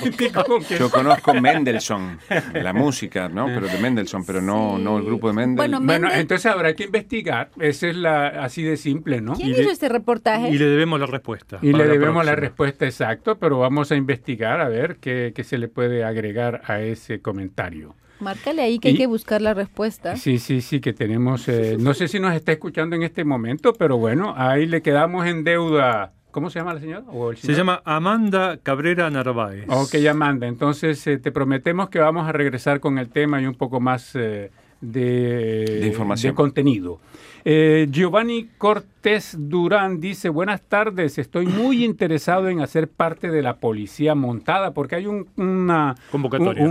[0.79, 2.19] Yo conozco Mendelssohn,
[2.55, 3.47] la música, ¿no?
[3.47, 5.81] Pero de Mendelssohn, pero no, no el grupo de Mendel.
[5.81, 7.51] Bueno, entonces habrá que investigar.
[7.59, 9.35] Esa es la así de simple, ¿no?
[9.35, 10.51] ¿Quién hizo este reportaje?
[10.51, 11.59] Y le debemos la respuesta.
[11.61, 15.59] Y le debemos la, respuesta exacto, pero vamos a investigar a ver qué, qué se
[15.59, 17.95] le puede agregar a ese comentario.
[18.21, 20.17] Márcale ahí que hay que buscar la respuesta.
[20.17, 23.73] Sí, sí, sí, que tenemos, eh, no sé si nos está escuchando en este momento,
[23.73, 26.13] pero bueno, ahí le quedamos en deuda.
[26.31, 27.05] ¿Cómo se llama la señora?
[27.37, 29.67] Se llama Amanda Cabrera Narváez.
[29.69, 33.55] Ok, Amanda, entonces eh, te prometemos que vamos a regresar con el tema y un
[33.55, 34.51] poco más eh,
[34.93, 36.33] de, de, información.
[36.33, 37.01] de contenido.
[37.47, 43.59] Eh, Giovanni Cortés Durán dice, buenas tardes, estoy muy interesado en hacer parte de la
[43.59, 46.67] Policía Montada, porque hay una convocatoria.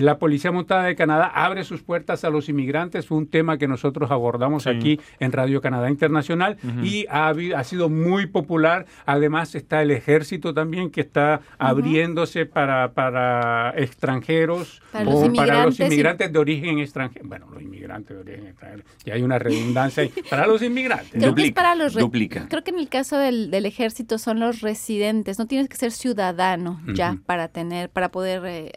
[0.00, 3.66] la Policía Montada de Canadá abre sus puertas a los inmigrantes, fue un tema que
[3.66, 8.86] nosotros abordamos aquí en Radio Canadá Internacional y ha, ha, sido muy popular.
[9.06, 16.32] Además está el ejército también que está abriéndose para, para extranjeros o para los inmigrantes
[16.32, 17.26] de origen extranjero.
[17.26, 18.84] Bueno, los inmigrantes de origen extranjero.
[19.04, 21.12] Y hay una redundancia para los inmigrantes.
[21.12, 22.46] Creo que es para los duplica.
[22.48, 25.38] Creo que en el caso del, ejército son los residentes.
[25.38, 28.72] No tienes que ser ciudadano ya para tener, para poder eh,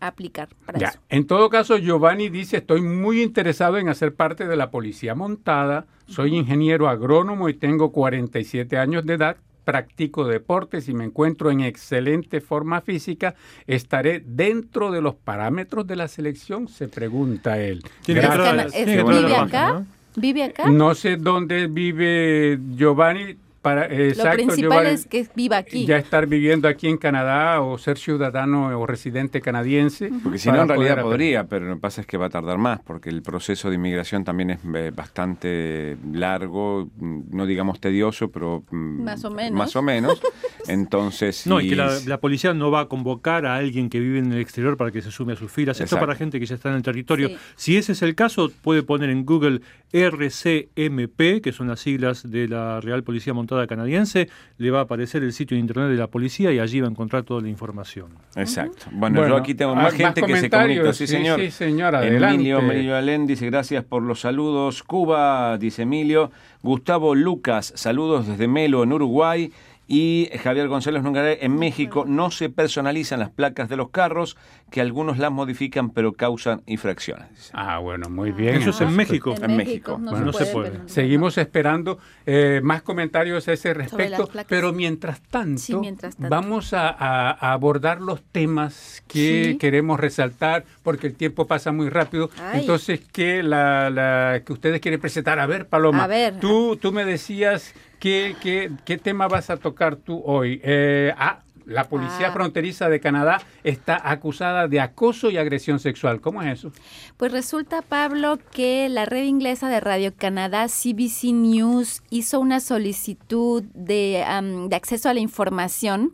[0.00, 0.94] aplicar para ya.
[1.08, 5.86] En todo caso, Giovanni dice, estoy muy interesado en hacer parte de la policía montada.
[6.06, 11.60] Soy ingeniero agrónomo y tengo 47 años de edad practico deportes y me encuentro en
[11.60, 13.34] excelente forma física,
[13.66, 16.68] ¿estaré dentro de los parámetros de la selección?
[16.68, 17.82] Se pregunta él.
[18.06, 18.86] Gracias.
[18.86, 19.84] ¿Vive acá?
[20.16, 20.68] ¿Vive acá?
[20.68, 25.86] No sé dónde vive Giovanni, para, exacto, Lo principal es que viva aquí.
[25.86, 30.10] Ya estar viviendo aquí en Canadá o ser ciudadano o residente canadiense.
[30.22, 32.58] Porque si no, en realidad podría, pero lo que pasa es que va a tardar
[32.58, 38.32] más, porque el proceso de inmigración también es eh, bastante largo, mm, no digamos tedioso,
[38.32, 39.56] pero mm, más o menos.
[39.56, 40.20] Más o menos.
[40.66, 41.46] Entonces.
[41.46, 44.40] No, y que la, policía no va a convocar a alguien que vive en el
[44.40, 45.80] exterior para que se sume a sus filas.
[45.80, 47.30] Esto para gente que ya está en el territorio.
[47.54, 49.60] Si ese es el caso, puede poner en Google
[49.92, 55.22] RCMP, que son las siglas de la Real Policía Montada canadiense, le va a aparecer
[55.22, 58.08] el sitio de internet de la policía y allí va a encontrar toda la información.
[58.34, 58.86] Exacto.
[58.92, 60.92] Bueno, yo aquí tengo más gente que se comunica.
[60.92, 61.38] Sí, señor.
[61.38, 62.34] Sí, señor, adelante.
[62.34, 64.82] Emilio, Emilio Alén dice gracias por los saludos.
[64.82, 66.30] Cuba, dice Emilio.
[66.62, 69.52] Gustavo Lucas, saludos desde Melo, en Uruguay.
[69.94, 74.38] Y Javier González Nungaré, en México no se personalizan las placas de los carros,
[74.70, 77.50] que algunos las modifican pero causan infracciones.
[77.52, 78.54] Ah, bueno, muy bien.
[78.54, 79.34] Eso es en México.
[79.42, 79.98] En México.
[80.00, 80.70] No, Bueno, se, no se puede, puede.
[80.78, 86.30] pero- Seguimos esperando eh, más comentarios a ese respecto, pero mientras tanto, Sí, mientras tanto.
[86.34, 89.58] vamos a, a- a abordar los temas que Sí.
[89.58, 92.30] queremos resaltar, porque el tiempo pasa muy rápido.
[92.40, 92.60] Ay.
[92.60, 95.38] Entonces, que la, la- que ustedes quieren presentar?
[95.38, 96.40] A ver, Paloma, A ver.
[96.40, 100.60] tú, tú me decías que, que- qué tema vas a tocar tú hoy.
[100.64, 102.32] Eh, ah, la Policía Ah.
[102.32, 106.20] Fronteriza de Canadá está acusada de acoso y agresión sexual.
[106.20, 106.72] ¿Cómo es eso?
[107.16, 113.62] Pues resulta, Pablo, que la red inglesa de Radio Canadá, CBC News, hizo una solicitud
[113.74, 114.24] de
[114.72, 116.12] acceso a la información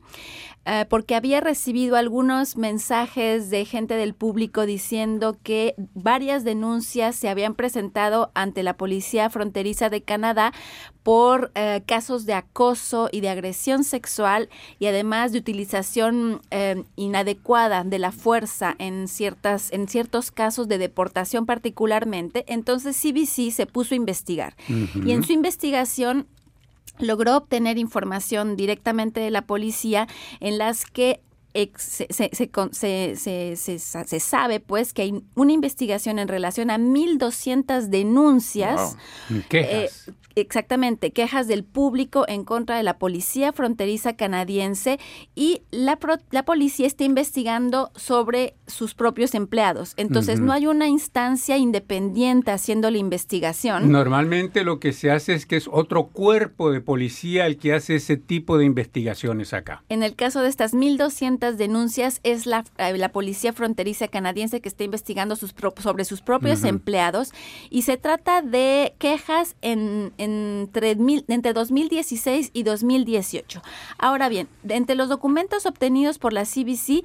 [0.64, 7.28] eh, porque había recibido algunos mensajes de gente del público diciendo que varias denuncias se
[7.28, 10.52] habían presentado ante la Policía Fronteriza de Canadá
[11.02, 17.82] por eh, casos de acoso y de agresión sexual y además de utilización eh, inadecuada
[17.82, 22.44] de la fuerza en ciertas en ciertos casos de deportación particularmente.
[22.46, 24.54] Entonces CBC se puso a investigar.
[24.68, 26.26] Y en su investigación
[27.00, 30.06] logró obtener información directamente de la policía
[30.40, 31.20] en las que
[31.76, 36.18] se, se- se con- se- se- se sa- se sabe pues que hay una investigación
[36.20, 38.96] en relación a 1.200 denuncias
[39.48, 40.08] Quejas.
[40.08, 44.98] eh, exactamente, quejas del público en contra de la policía fronteriza canadiense
[45.34, 49.94] y la, pro- la policía está investigando sobre sus propios empleados.
[49.96, 53.90] Entonces, no hay una instancia independiente haciendo la investigación.
[53.90, 57.96] Normalmente lo que se hace es que es otro cuerpo de policía el que hace
[57.96, 59.82] ese tipo de investigaciones acá.
[59.88, 64.68] En el caso de estas 1.200 denuncias, es la, eh, la policía fronteriza canadiense que
[64.68, 67.32] está investigando sus pro- sobre sus propios empleados
[67.70, 73.62] y se trata de quejas en, entre, mil- entre 2016 y 2018.
[73.98, 77.04] Ahora bien, entre los documentos obtenidos por la CBC,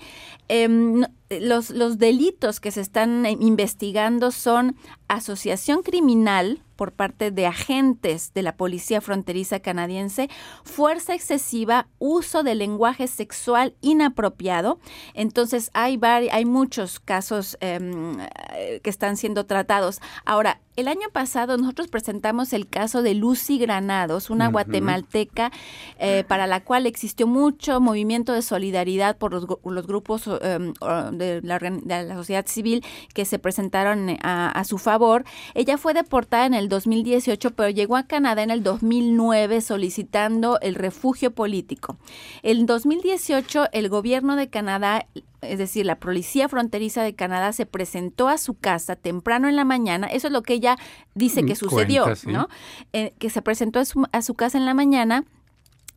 [1.41, 4.75] los, los delitos que se están eh, investigando son
[5.07, 10.29] asociación criminal por parte de agentes de la Policía Fronteriza Canadiense,
[10.63, 14.79] fuerza excesiva, uso de lenguaje sexual inapropiado.
[15.13, 18.19] Entonces hay, hay muchos casos em,
[18.55, 20.01] eh, que están siendo tratados.
[20.25, 25.51] Ahora, el año pasado nosotros presentamos el caso de Lucy Granados, una guatemalteca
[25.99, 31.11] eh, para la cual existió mucho movimiento de solidaridad por los, los grupos em, o
[31.23, 35.23] de, la, organ- de la sociedad civil que se presentaron eh, a, a su favor.
[35.53, 40.75] Ella fue deportada en el 2018, pero llegó a Canadá en el 2009 solicitando el
[40.75, 41.97] refugio político.
[42.41, 45.07] En 2018, el gobierno de Canadá
[45.41, 49.65] es decir, la policía fronteriza de Canadá se presentó a su casa temprano en la
[49.65, 50.77] mañana, eso es lo que ella
[51.15, 52.31] dice que Mm, sucedió, cuenta, sí.
[52.31, 52.47] ¿no?
[52.93, 55.25] Eh, que se presentó a su, a su casa en la mañana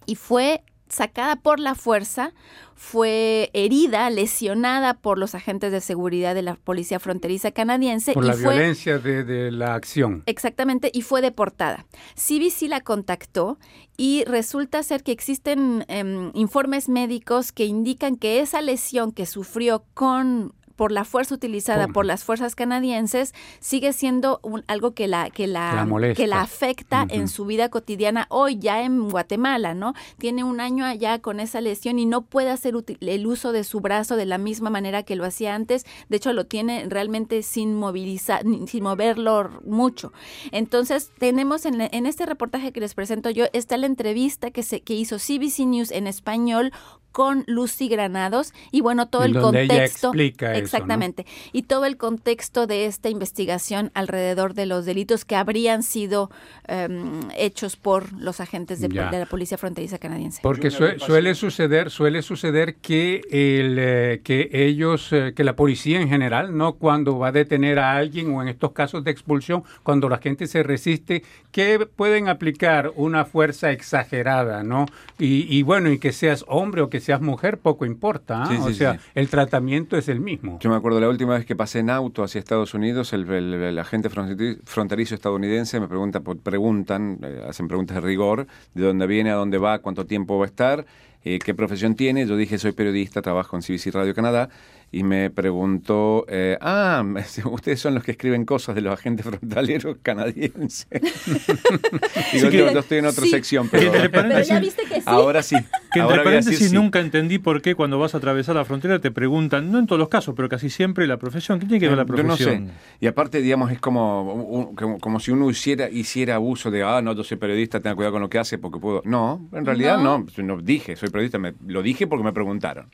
[0.05, 2.33] y fue sacada por la fuerza,
[2.75, 8.29] fue herida, lesionada por los agentes de seguridad de la policía fronteriza canadiense Por y
[8.29, 10.23] la fue violencia de, de la acción.
[10.27, 11.87] Exactamente, y fue deportada.
[12.15, 13.59] CBC la contactó
[13.97, 19.85] y resulta ser que existen em, informes médicos que indican que esa lesión que sufrió
[19.95, 25.09] con por la fuerza utilizada Por- por las fuerzas canadienses sigue siendo un- algo que
[25.09, 25.73] la que la,
[26.17, 29.95] que la afecta en su vida cotidiana hoy ya en Guatemala, ¿no?
[30.19, 33.81] Tiene un año allá con esa lesión y no puede hacer el uso de su
[33.81, 35.85] brazo de la misma manera que lo hacía antes.
[36.09, 40.13] De hecho, lo tiene realmente sin movilizar, sin moverlo mucho.
[40.53, 44.81] Entonces, tenemos en, en este reportaje que les presento yo, está la entrevista que, se,
[44.83, 46.73] que hizo CBC News en español
[47.17, 50.09] con Lucy Granados y bueno, todo En el donde ella contexto.
[50.09, 50.65] explica eso, ¿no?
[50.67, 51.25] exactamente.
[51.51, 56.31] Y todo el contexto de esta investigación alrededor de los delitos que habrían sido
[56.69, 60.41] em, hechos por los agentes de, la Policía Fronteriza Canadiense.
[60.43, 66.03] Porque pasé- suele suceder, suele suceder que el eh, que ellos, eh, que la policía
[66.03, 69.65] en general, no cuando va a detener a alguien o en estos casos de expulsión,
[69.83, 74.85] cuando la gente se resiste, que pueden aplicar una fuerza exagerada, ¿no?
[75.19, 78.43] Y, y bueno, y que seas hombre o que seas mujer, poco importa.
[78.43, 78.47] ¿ah?
[78.49, 79.01] Sí, o sí, sea, sí.
[79.15, 80.59] el tratamiento es el mismo.
[80.61, 83.55] Yo me acuerdo la última vez que pasé en auto hacia Estados Unidos, el, el-
[83.55, 89.07] el agente fronteri- fronterizo estadounidense me pregunta, preguntan, eh, hacen preguntas de rigor, de dónde
[89.07, 90.87] viene, a dónde va, cuánto tiempo va a estar,
[91.25, 92.27] eh, qué profesión tiene.
[92.27, 94.49] Yo dije, soy periodista, trabajo en CBC Radio Canadá,
[94.93, 97.05] y me preguntó, eh, ah,
[97.45, 100.87] ustedes son los que escriben cosas de los agentes frontaleros canadienses.
[102.33, 103.31] Digo, Sí yo, yo estoy en otra Sí.
[103.31, 105.03] sección, pero Pero ya viste que sí.
[105.07, 105.57] ahora sí.
[105.93, 109.71] Que entre paréntesis nunca entendí por qué cuando vas a atravesar la frontera te preguntan,
[109.71, 111.59] no en todos los casos, pero casi siempre la profesión.
[111.59, 112.67] ¿Qué tiene que ver la profesión?
[112.67, 112.79] no sé.
[113.01, 117.25] Y aparte, digamos, es como, como, si uno hiciera, hiciera abuso de, ah, no, yo
[117.25, 119.03] soy periodista, tenga cuidado con lo que hace porque puedo.
[119.05, 122.89] No, en realidad no, no, dije, soy periodista, me, lo dije porque me preguntaron.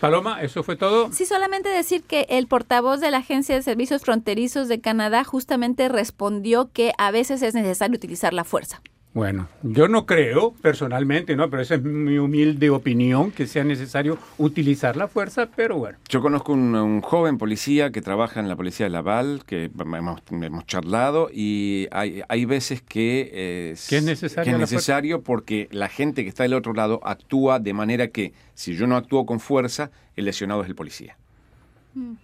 [0.00, 1.10] Paloma, ¿eso fue todo?
[1.16, 5.88] Sí, solamente decir que el portavoz de la Agencia de Servicios Fronterizos de Canadá justamente
[5.88, 8.82] respondió que a veces es necesario utilizar la fuerza.
[9.16, 11.48] Bueno, yo no creo personalmente, ¿no?
[11.48, 15.96] Pero esa es mi humilde opinión, que sea necesario utilizar la fuerza, pero bueno.
[16.10, 21.30] Yo conozco un, joven policía que trabaja en la policía de Laval, que hemos, charlado,
[21.32, 26.42] y hay, hay veces que, es necesario, que es necesario porque la gente que está
[26.42, 30.60] del otro lado actúa de manera que, si yo no actúo con fuerza, el lesionado
[30.60, 31.16] es el policía.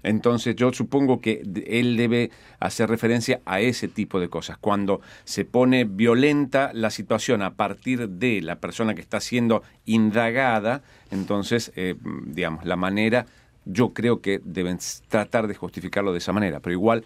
[0.03, 4.59] Entonces yo supongo que él debe hacer referencia a ese tipo de cosas.
[4.59, 10.83] Cuando se pone violenta la situación a partir de la persona que está siendo indagada,
[11.11, 11.95] entonces, eh,
[12.27, 13.27] digamos, la manera,
[13.65, 17.05] yo creo que deben tratar de justificarlo de esa manera, pero igual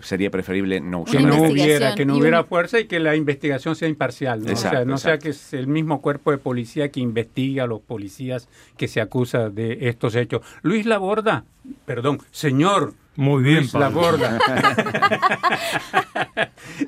[0.00, 1.16] sería preferible no usar.
[1.16, 4.44] Que no hubiera, que no hubiera fuerza y que la investigación sea imparcial.
[4.44, 4.52] ¿no?
[4.52, 7.80] o sea, no sea que es el mismo cuerpo de policía que investiga a los
[7.80, 10.42] policías que se acusa de estos hechos.
[10.62, 11.44] Luis Laborda,
[11.84, 14.38] perdón, señor muy bien, La borda.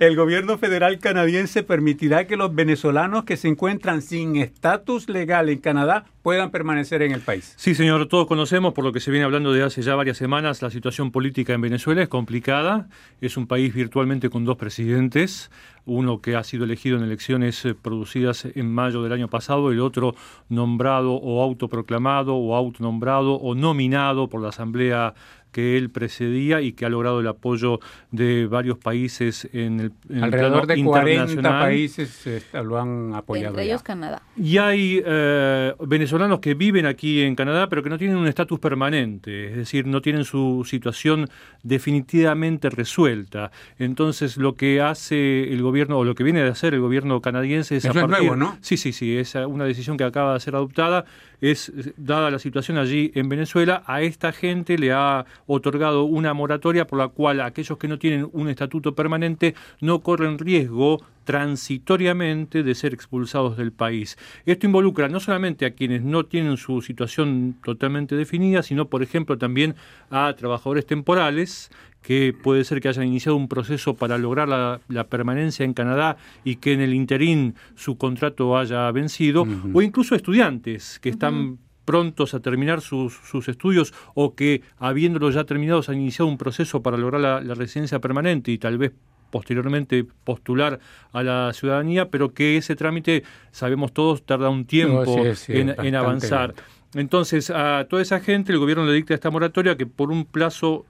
[0.01, 5.59] El gobierno federal canadiense permitirá que los venezolanos que se encuentran sin estatus legal en
[5.59, 7.55] Canadá puedan permanecer en el país.
[7.57, 10.61] Sí, señor, todos conocemos, por lo que se viene hablando de hace ya varias semanas,
[10.61, 12.89] la situación política en Venezuela es complicada.
[13.21, 15.53] Es un país virtualmente con dos presidentes,
[15.85, 19.81] uno que ha sido elegido en elecciones eh, producidas en mayo del año pasado, el
[19.81, 20.17] otro
[20.49, 25.15] nombrado o autoproclamado o autonombrado o nominado por la Asamblea
[25.57, 27.81] que él precedía y que ha logrado el apoyo
[28.11, 33.55] de varios países en el, en Alrededor de 40 países este, lo han apoyado.
[33.55, 34.21] Entre ellos Canadá.
[34.37, 38.61] Y hay eh, venezolanos que viven aquí en Canadá, pero que no tienen un estatus
[38.61, 41.27] permanente, es decir, no tienen su situación
[41.63, 43.51] definitivamente resuelta.
[43.79, 47.77] Entonces, lo que hace el gobierno, o lo que viene de hacer el gobierno canadiense
[47.77, 47.87] es...
[47.87, 48.59] Eso es nuevo, ¿no?
[48.61, 51.07] Sí, sí, sí, es una decisión que acaba de ser adoptada
[51.41, 56.87] es, dada la situación allí en Venezuela, a esta gente le ha otorgado una moratoria
[56.87, 62.75] por la cual aquellos que no tienen un estatuto permanente no corren riesgo transitoriamente de
[62.75, 64.17] ser expulsados del país.
[64.47, 69.37] Esto involucra no solamente a quienes no tienen su situación totalmente definida, sino, por ejemplo,
[69.37, 69.75] también
[70.11, 71.71] a trabajadores temporales
[72.01, 76.57] que puede ser que hayan iniciado un proceso para lograr la, permanencia en Canadá y
[76.57, 79.45] que en el interín su contrato haya vencido,
[79.75, 85.89] o incluso estudiantes que están prontos a terminar sus, estudios o que, habiéndolos ya terminados,
[85.89, 88.93] han iniciado un proceso para lograr la, residencia permanente y tal vez
[89.31, 90.79] posteriormente postular
[91.13, 96.55] a la ciudadanía, pero que ese trámite, sabemos todos, tarda un tiempo en, avanzar.
[96.97, 100.87] Entonces, a toda esa gente el gobierno le dicta esta moratoria que por un plazo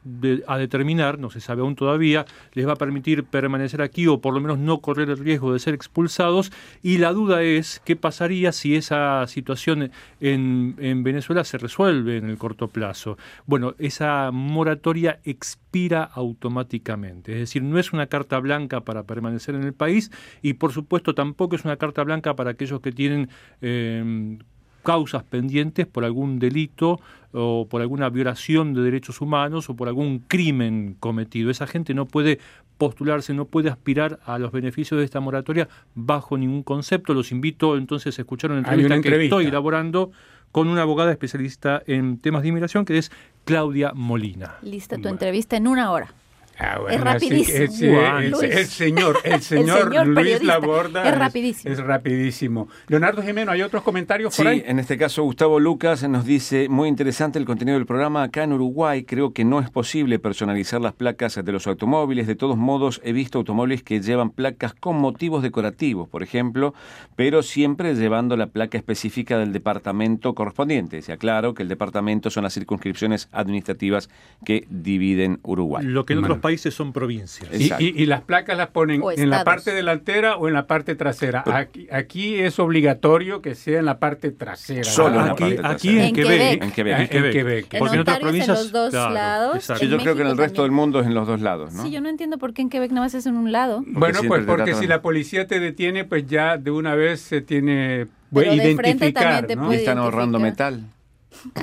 [0.46, 4.32] a determinar, no se sabe aún todavía, les va a permitir permanecer aquí o por
[4.32, 6.52] lo menos no correr el riesgo de ser expulsados.
[6.80, 9.90] Y la duda es qué pasaría si esa situación
[10.20, 13.18] en, en Venezuela se resuelve en el corto plazo.
[13.44, 17.32] Bueno, esa moratoria expira automáticamente.
[17.32, 21.16] Es decir, no es una carta blanca para permanecer en el país y por supuesto
[21.16, 23.28] tampoco es una carta blanca para aquellos que tienen...
[23.60, 24.38] Eh,
[24.86, 27.00] causas pendientes por algún delito
[27.32, 31.50] o por alguna violación de derechos humanos o por algún crimen cometido.
[31.50, 32.38] Esa gente no puede
[32.78, 37.14] postularse, no puede aspirar a los beneficios de esta moratoria bajo ningún concepto.
[37.14, 40.12] Los invito entonces a escuchar una entrevista, que estoy elaborando
[40.52, 43.10] con una abogada especialista en temas de inmigración que es
[43.44, 44.54] Claudia Molina.
[44.62, 46.14] Lista tu entrevista en una hora.
[46.58, 48.00] Ah, es rapidísimo.
[48.00, 51.72] el, señor, el señor, Luis Laborda es rapidísimo.
[51.72, 52.68] Es, rapidísimo.
[52.88, 56.88] Leonardo Jimeno, ¿hay otros comentarios por sí, en este caso Gustavo Lucas nos dice, muy
[56.88, 58.22] interesante el contenido del programa.
[58.22, 62.26] Acá en Uruguay creo que no es posible personalizar las placas de los automóviles.
[62.26, 66.74] De todos modos, he visto automóviles que llevan placas con motivos decorativos, por ejemplo,
[67.16, 71.02] pero siempre llevando la placa específica del departamento correspondiente.
[71.02, 74.08] Se aclaro que el departamento son las circunscripciones administrativas
[74.44, 75.84] que dividen Uruguay.
[75.84, 77.50] Lo que en otros países son provincias.
[77.80, 81.42] Y, las placas las ponen en la parte delantera o en la parte trasera.
[81.44, 84.84] Aquí, aquí, es obligatorio que sea en la parte trasera.
[84.84, 86.62] Solo aquí, aquí en, Quebec.
[86.62, 86.98] En Quebec.
[87.00, 87.78] En Quebec.
[87.78, 88.58] Porque en otras provincias.
[88.58, 89.64] En los dos lados.
[89.78, 91.74] Sí, yo creo que en el resto del mundo es en los dos lados.
[91.74, 91.82] ¿no?
[91.82, 93.82] Sí, yo no entiendo por qué en Quebec no es en un lado.
[93.86, 98.06] bueno, pues porque si la policía te detiene, pues ya de una vez se tiene
[98.32, 99.46] Pero identificar.
[99.46, 99.72] De frente ¿no?
[99.72, 100.84] Están ahorrando metal.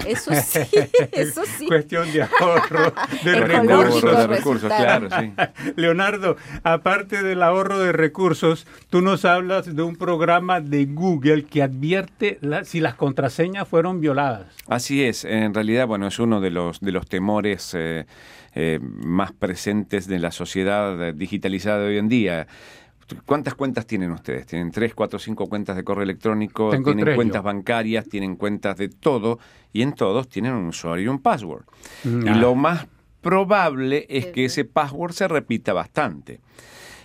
[0.08, 0.60] Eso sí,
[1.12, 1.68] eso sí.
[1.68, 2.94] Cuestión de ahorro
[3.24, 4.18] de Ecológico, recursos.
[4.18, 5.34] de recursos, claro, sí.
[5.76, 11.64] Leonardo, aparte del ahorro de recursos, tú nos hablas de un programa de Google que
[11.64, 14.48] advierte la- si las contraseñas fueron violadas.
[14.68, 18.06] Así es, en realidad, bueno, es uno de los, de los temores eh,
[18.56, 22.48] eh, más presentes de la sociedad eh, digitalizada de hoy en día.
[23.26, 24.46] ¿Cuántas cuentas tienen ustedes?
[24.46, 26.70] ¿Tienen tres, cuatro, cinco cuentas de correo electrónico?
[26.70, 27.44] Tengo ¿Tienen tres cuentas yo.
[27.44, 28.08] bancarias?
[28.08, 29.40] ¿Tienen cuentas de todo?
[29.72, 31.66] Y en todos tienen un usuario y un password.
[32.04, 32.26] Mm.
[32.28, 32.36] Y Ah.
[32.36, 32.88] lo más
[33.22, 36.42] probable es que ese password se repita bastante.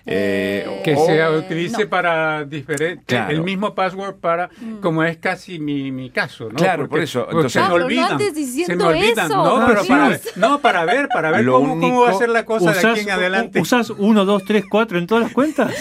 [0.07, 1.91] Eh, Que o- se utilice no.
[1.91, 3.31] para diferente, Claro.
[3.33, 4.49] el mismo password para,
[4.81, 6.55] como es casi mi, mi caso, ¿no?
[6.57, 9.27] Claro, por eso, porque entonces- se me no olvidan, se me olvidan.
[9.27, 9.37] eso.
[9.59, 12.45] No, pero para, no, para ver, para ver cómo, cómo va a único- ser la
[12.45, 13.61] cosa de aquí en adelante.
[13.61, 15.75] ¿Usás 1, 2, 3, 4 en todas las cuentas?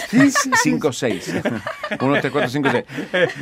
[0.62, 1.34] 5, 6.
[2.00, 2.84] 1, 2, 3, 4, 5, 6.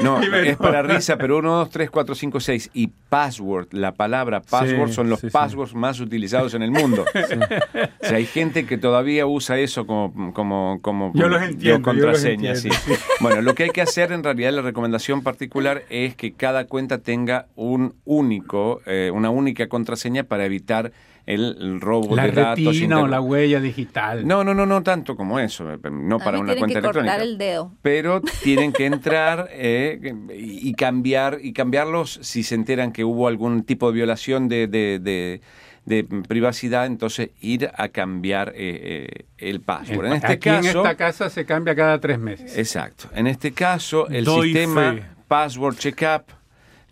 [0.02, 0.58] No, es no.
[0.58, 4.94] para risa, pero 1, 2, 3, 4, 5, 6 y password, la palabra password Sí,
[4.94, 5.32] son los sí, sí.
[5.32, 7.04] passwords más utilizados en el mundo.
[8.06, 11.72] O sea, hay gente que todavía usa eso como, como, como Yo los entiendo, yo
[11.78, 12.54] los contraseña.
[12.54, 12.68] sí.
[13.20, 16.98] Bueno, lo que hay que hacer en realidad, la recomendación particular es que cada cuenta
[16.98, 20.92] tenga un único, eh, una única contraseña para evitar
[21.24, 22.64] el, el robo la de datos.
[22.64, 24.24] retina o la huella digital.
[24.28, 27.16] no, no, no, no tanto como eso, eh, no para una cuenta que cortar electrónica.
[27.22, 27.72] el dedo.
[27.82, 33.26] Pero tienen que entrar eh, y y cambiar y cambiarlos si se enteran que hubo
[33.28, 35.40] algún tipo de violación de, de- de-
[35.87, 40.07] de privacidad, entonces ir a cambiar eh, eh, el password.
[40.07, 42.59] En este aquí en caso, esta casa se cambia cada tres meses.
[42.59, 43.09] exacto.
[43.14, 45.05] En este caso, el Doy sistema fe.
[45.28, 46.24] Password Checkup,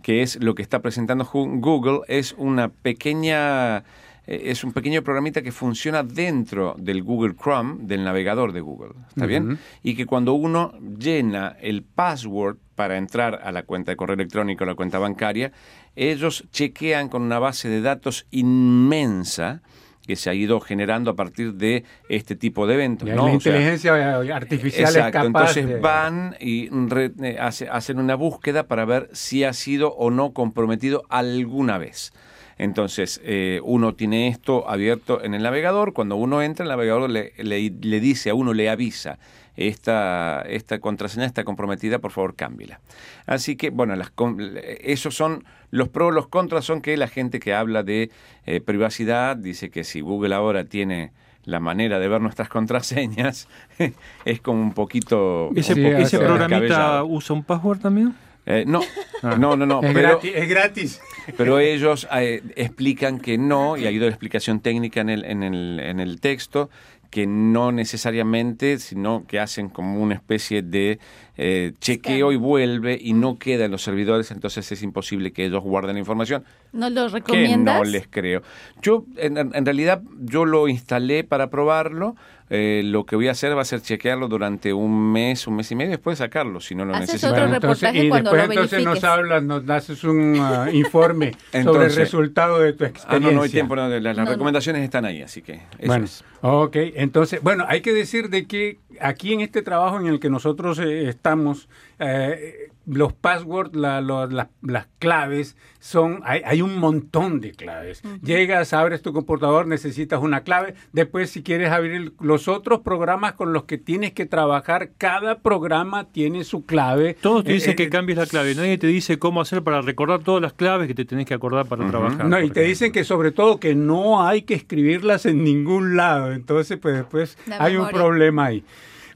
[0.01, 3.85] que es lo que está presentando Google, es una pequeña
[4.27, 8.93] eh, es un pequeño programita que funciona dentro del Google Chrome, del navegador de Google,
[9.09, 9.59] ¿está bien?
[9.83, 14.65] Y que cuando uno llena el password para entrar a la cuenta de correo electrónico
[14.65, 15.53] o la cuenta bancaria,
[15.97, 19.63] ellos chequean con una base de datos inmensa
[20.07, 23.09] que se ha ido generando a partir de este tipo de eventos.
[23.09, 25.27] La O sea, inteligencia artificial es Exacto, capaz
[25.57, 29.95] entonces de- van y re- eh, hace- hacen una búsqueda para ver si ha sido
[29.95, 32.13] o no comprometido alguna vez.
[32.59, 37.33] Entonces, eh, uno tiene esto abierto en el navegador, cuando uno entra, el navegador le,
[37.39, 39.19] le- le dice a uno, le avisa,
[39.57, 42.81] esta, esta contraseña está comprometida, por favor cámbiela.
[43.27, 44.39] Así que, bueno, las, com-
[44.81, 48.11] esos son los pros, los contras son que la gente que habla de
[48.47, 51.13] eh, privacidad dice que si Google ahora tiene
[51.45, 53.49] la manera de ver nuestras contraseñas,
[54.25, 55.51] es como un poquito...
[55.55, 55.75] ¿Ese,
[56.19, 58.15] programita usa un password también?
[58.47, 58.81] Eh, no,
[59.23, 61.01] no, no, no, es, pero, gratis, es gratis.
[61.39, 65.43] pero ellos eh, explican que no, y ha ido la explicación técnica en el, en
[65.43, 66.69] el, en el texto,
[67.15, 70.99] que no necesariamente, sino que hacen como una especie de
[71.37, 75.63] eh, chequeo y vuelve y no queda en los servidores, entonces es imposible que ellos
[75.63, 76.45] guarden la información.
[76.73, 77.77] ¿No lo Que recomiendas?
[77.79, 78.43] no les creo.
[78.83, 82.15] Yo, en, en realidad, yo lo instalé para probarlo.
[82.51, 85.71] eh, lo que voy a hacer va a ser chequearlo durante un mes, un mes
[85.73, 87.29] y medio, después sacarlo, si no lo Haces necesito.
[87.33, 90.69] otro Bueno, entonces, reportaje y cuando después lo entonces nos hablas, nos haces un ah,
[90.71, 91.33] informe
[91.65, 93.31] sobre el resultado de tu Ah, experiencia.
[93.31, 94.31] no, no hay tiempo, no, las, las No, no.
[94.31, 96.23] recomendaciones están ahí, así que eso Bueno, es.
[96.43, 100.31] ok, entonces, bueno, hay que decir de que aquí en este trabajo en el que
[100.31, 101.69] nosotros eh, estamos,
[101.99, 108.03] eh, los passwords, la- la- las claves, son, hay, hay un montón de claves.
[108.23, 110.75] Llegas, abres tu computador, necesitas una clave.
[110.93, 116.05] Después, si quieres abrir los otros programas con los que tienes que trabajar, cada programa
[116.11, 117.15] tiene su clave.
[117.21, 118.55] Todos te Eh, dicen eh, que cambies la clave.
[118.55, 121.67] Nadie te dice cómo hacer para recordar todas las claves que te tenés que acordar
[121.67, 122.25] para trabajar.
[122.27, 122.63] No, y te ejemplo.
[122.63, 126.33] dicen que sobre todo que no hay que escribirlas en ningún lado.
[126.33, 128.65] Entonces, pues después La hay un problema ahí.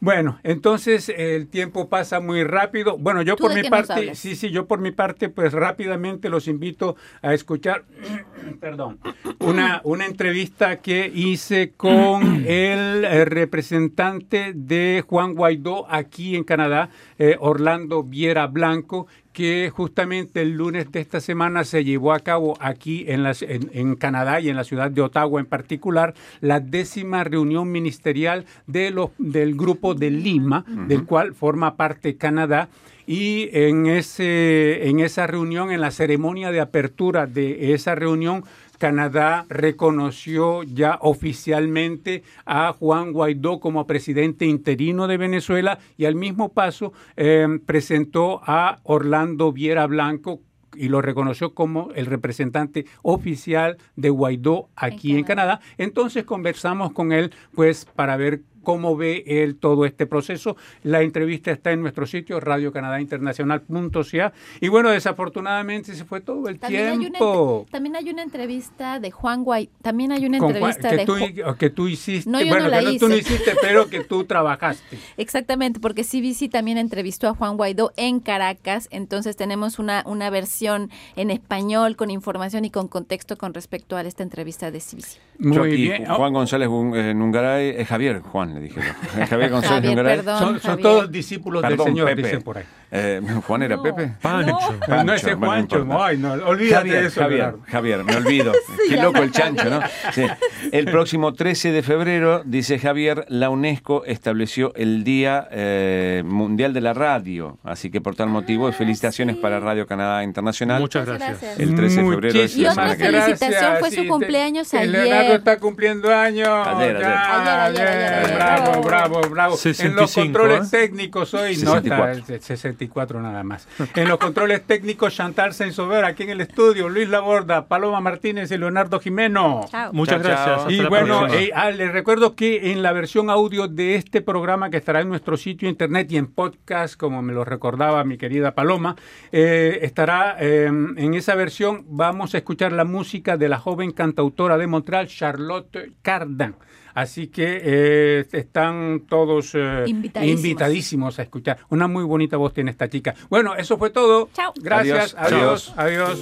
[0.00, 2.96] Bueno, entonces el tiempo pasa muy rápido.
[2.98, 6.46] Bueno, yo ¿Tú por mi parte, sí, sí, yo por mi parte, pues rápidamente los
[6.46, 7.84] invito a escuchar,
[8.60, 8.98] perdón,
[9.40, 17.36] una, una entrevista que hice con el representante de Juan Guaidó aquí en Canadá, eh,
[17.40, 19.08] Orlando Viera Blanco,
[19.38, 23.70] que justamente el lunes de esta semana se llevó a cabo aquí en, las, en,
[23.72, 28.90] en Canadá y en la ciudad de Ottawa en particular la décima reunión ministerial de
[28.90, 32.68] los, del grupo de Lima, del cual forma parte Canadá.
[33.06, 38.42] Y en, ese, en esa reunión, en la ceremonia de apertura de esa reunión,
[38.78, 46.50] Canadá reconoció ya oficialmente a Juan Guaidó como presidente interino de Venezuela y al mismo
[46.50, 50.40] paso eh, presentó a Orlando Viera Blanco
[50.74, 55.60] y lo reconoció como el representante oficial de Guaidó aquí en En Canadá.
[55.76, 60.58] Entonces conversamos con él pues para ver cómo ve él todo este proceso.
[60.82, 67.64] La entrevista está en nuestro sitio radiocanadainternacional.ca y bueno, desafortunadamente se fue todo el tiempo.
[67.70, 71.16] también hay una entrevista de Juan Guay, también hay una entrevista que de tú,
[71.58, 74.98] que tú hiciste, no, bueno, que no, tú no hiciste, pero que tú trabajaste.
[75.16, 80.90] Exactamente, porque CBC también entrevistó a Juan Guaidó en Caracas, entonces tenemos una, una versión
[81.16, 85.18] en español con información y con contexto con respecto a esta entrevista de CBC.
[85.38, 86.04] Muy bien.
[86.04, 88.80] Juan González Nungaray, eh, Javier, Juan le dije
[89.28, 90.22] Javier González Nungaray.
[90.60, 92.64] son, todos discípulos del Señor, dicen por ahí.
[92.90, 94.14] Eh, ¿Juan era Pepe?
[94.20, 94.78] Pancho.
[95.04, 95.84] No, ese Juancho.
[95.84, 97.20] No, ay, no, olvídate Javier, de eso.
[97.20, 98.52] Javier, Javier, me olvido.
[98.88, 99.80] Qué loco el chancho, ¿no?
[100.12, 100.24] Sí.
[100.72, 106.80] El próximo 13 de febrero, dice Javier, la UNESCO estableció el Día eh, Mundial de
[106.80, 107.58] la Radio.
[107.62, 110.80] Así que por tal motivo, ah, felicitaciones para Radio Canadá Internacional.
[110.80, 111.58] Muchas gracias.
[111.58, 114.88] El 13 de febrero es Y otra felicitación fue su cumpleaños ayer.
[114.88, 116.48] Leonardo está cumpliendo años.
[116.48, 117.86] Ayer, ayer.
[117.86, 119.56] ayer, Bravo, bravo, bravo.
[119.56, 120.76] 65, en los controles ¿eh?
[120.86, 122.06] técnicos hoy, 64.
[122.06, 122.77] no, está 64
[123.20, 123.68] nada más.
[123.94, 128.58] En los controles técnicos, Chantal Sensover, aquí en el estudio, Luis Laborda, Paloma Martínez y
[128.58, 129.62] Leonardo Jimeno.
[129.68, 129.92] Chao.
[129.92, 130.70] Muchas gracias.
[130.70, 134.76] Y bueno, eh, ah, les recuerdo que en la versión audio de este programa que
[134.76, 138.96] estará en nuestro sitio internet y en podcast, como me lo recordaba mi querida Paloma,
[139.32, 144.58] eh, estará em, en esa versión, vamos a escuchar la música de la joven cantautora
[144.58, 146.54] de Montreal, Charlotte Cardin.
[146.98, 151.16] Así que eh, están todos eh, invitadísimos.
[151.20, 151.58] a escuchar.
[151.68, 153.14] Una muy bonita voz tiene esta chica.
[153.30, 154.28] Bueno, eso fue todo.
[154.32, 154.52] Chao.
[154.60, 155.14] Gracias.
[155.16, 155.72] Adiós.
[155.76, 156.18] Adiós.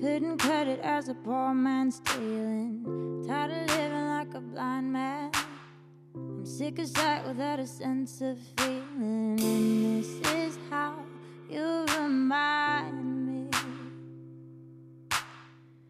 [0.00, 2.84] Couldn't cut it as a poor man stealing.
[3.26, 5.32] Tired of living like a blind man.
[6.14, 9.40] I'm sick of sight without a sense of feeling.
[9.40, 10.94] And this is how
[11.50, 13.35] you remind me.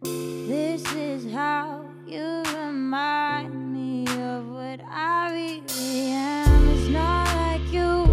[0.06, 6.68] This is how you remind me of what I really am.
[6.68, 8.05] It's not like you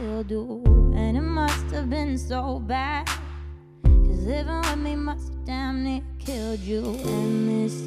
[0.00, 0.62] still do.
[0.96, 3.06] And it must have been so bad.
[3.84, 6.82] Cause living with me must have damn near killed you.
[7.04, 7.86] And this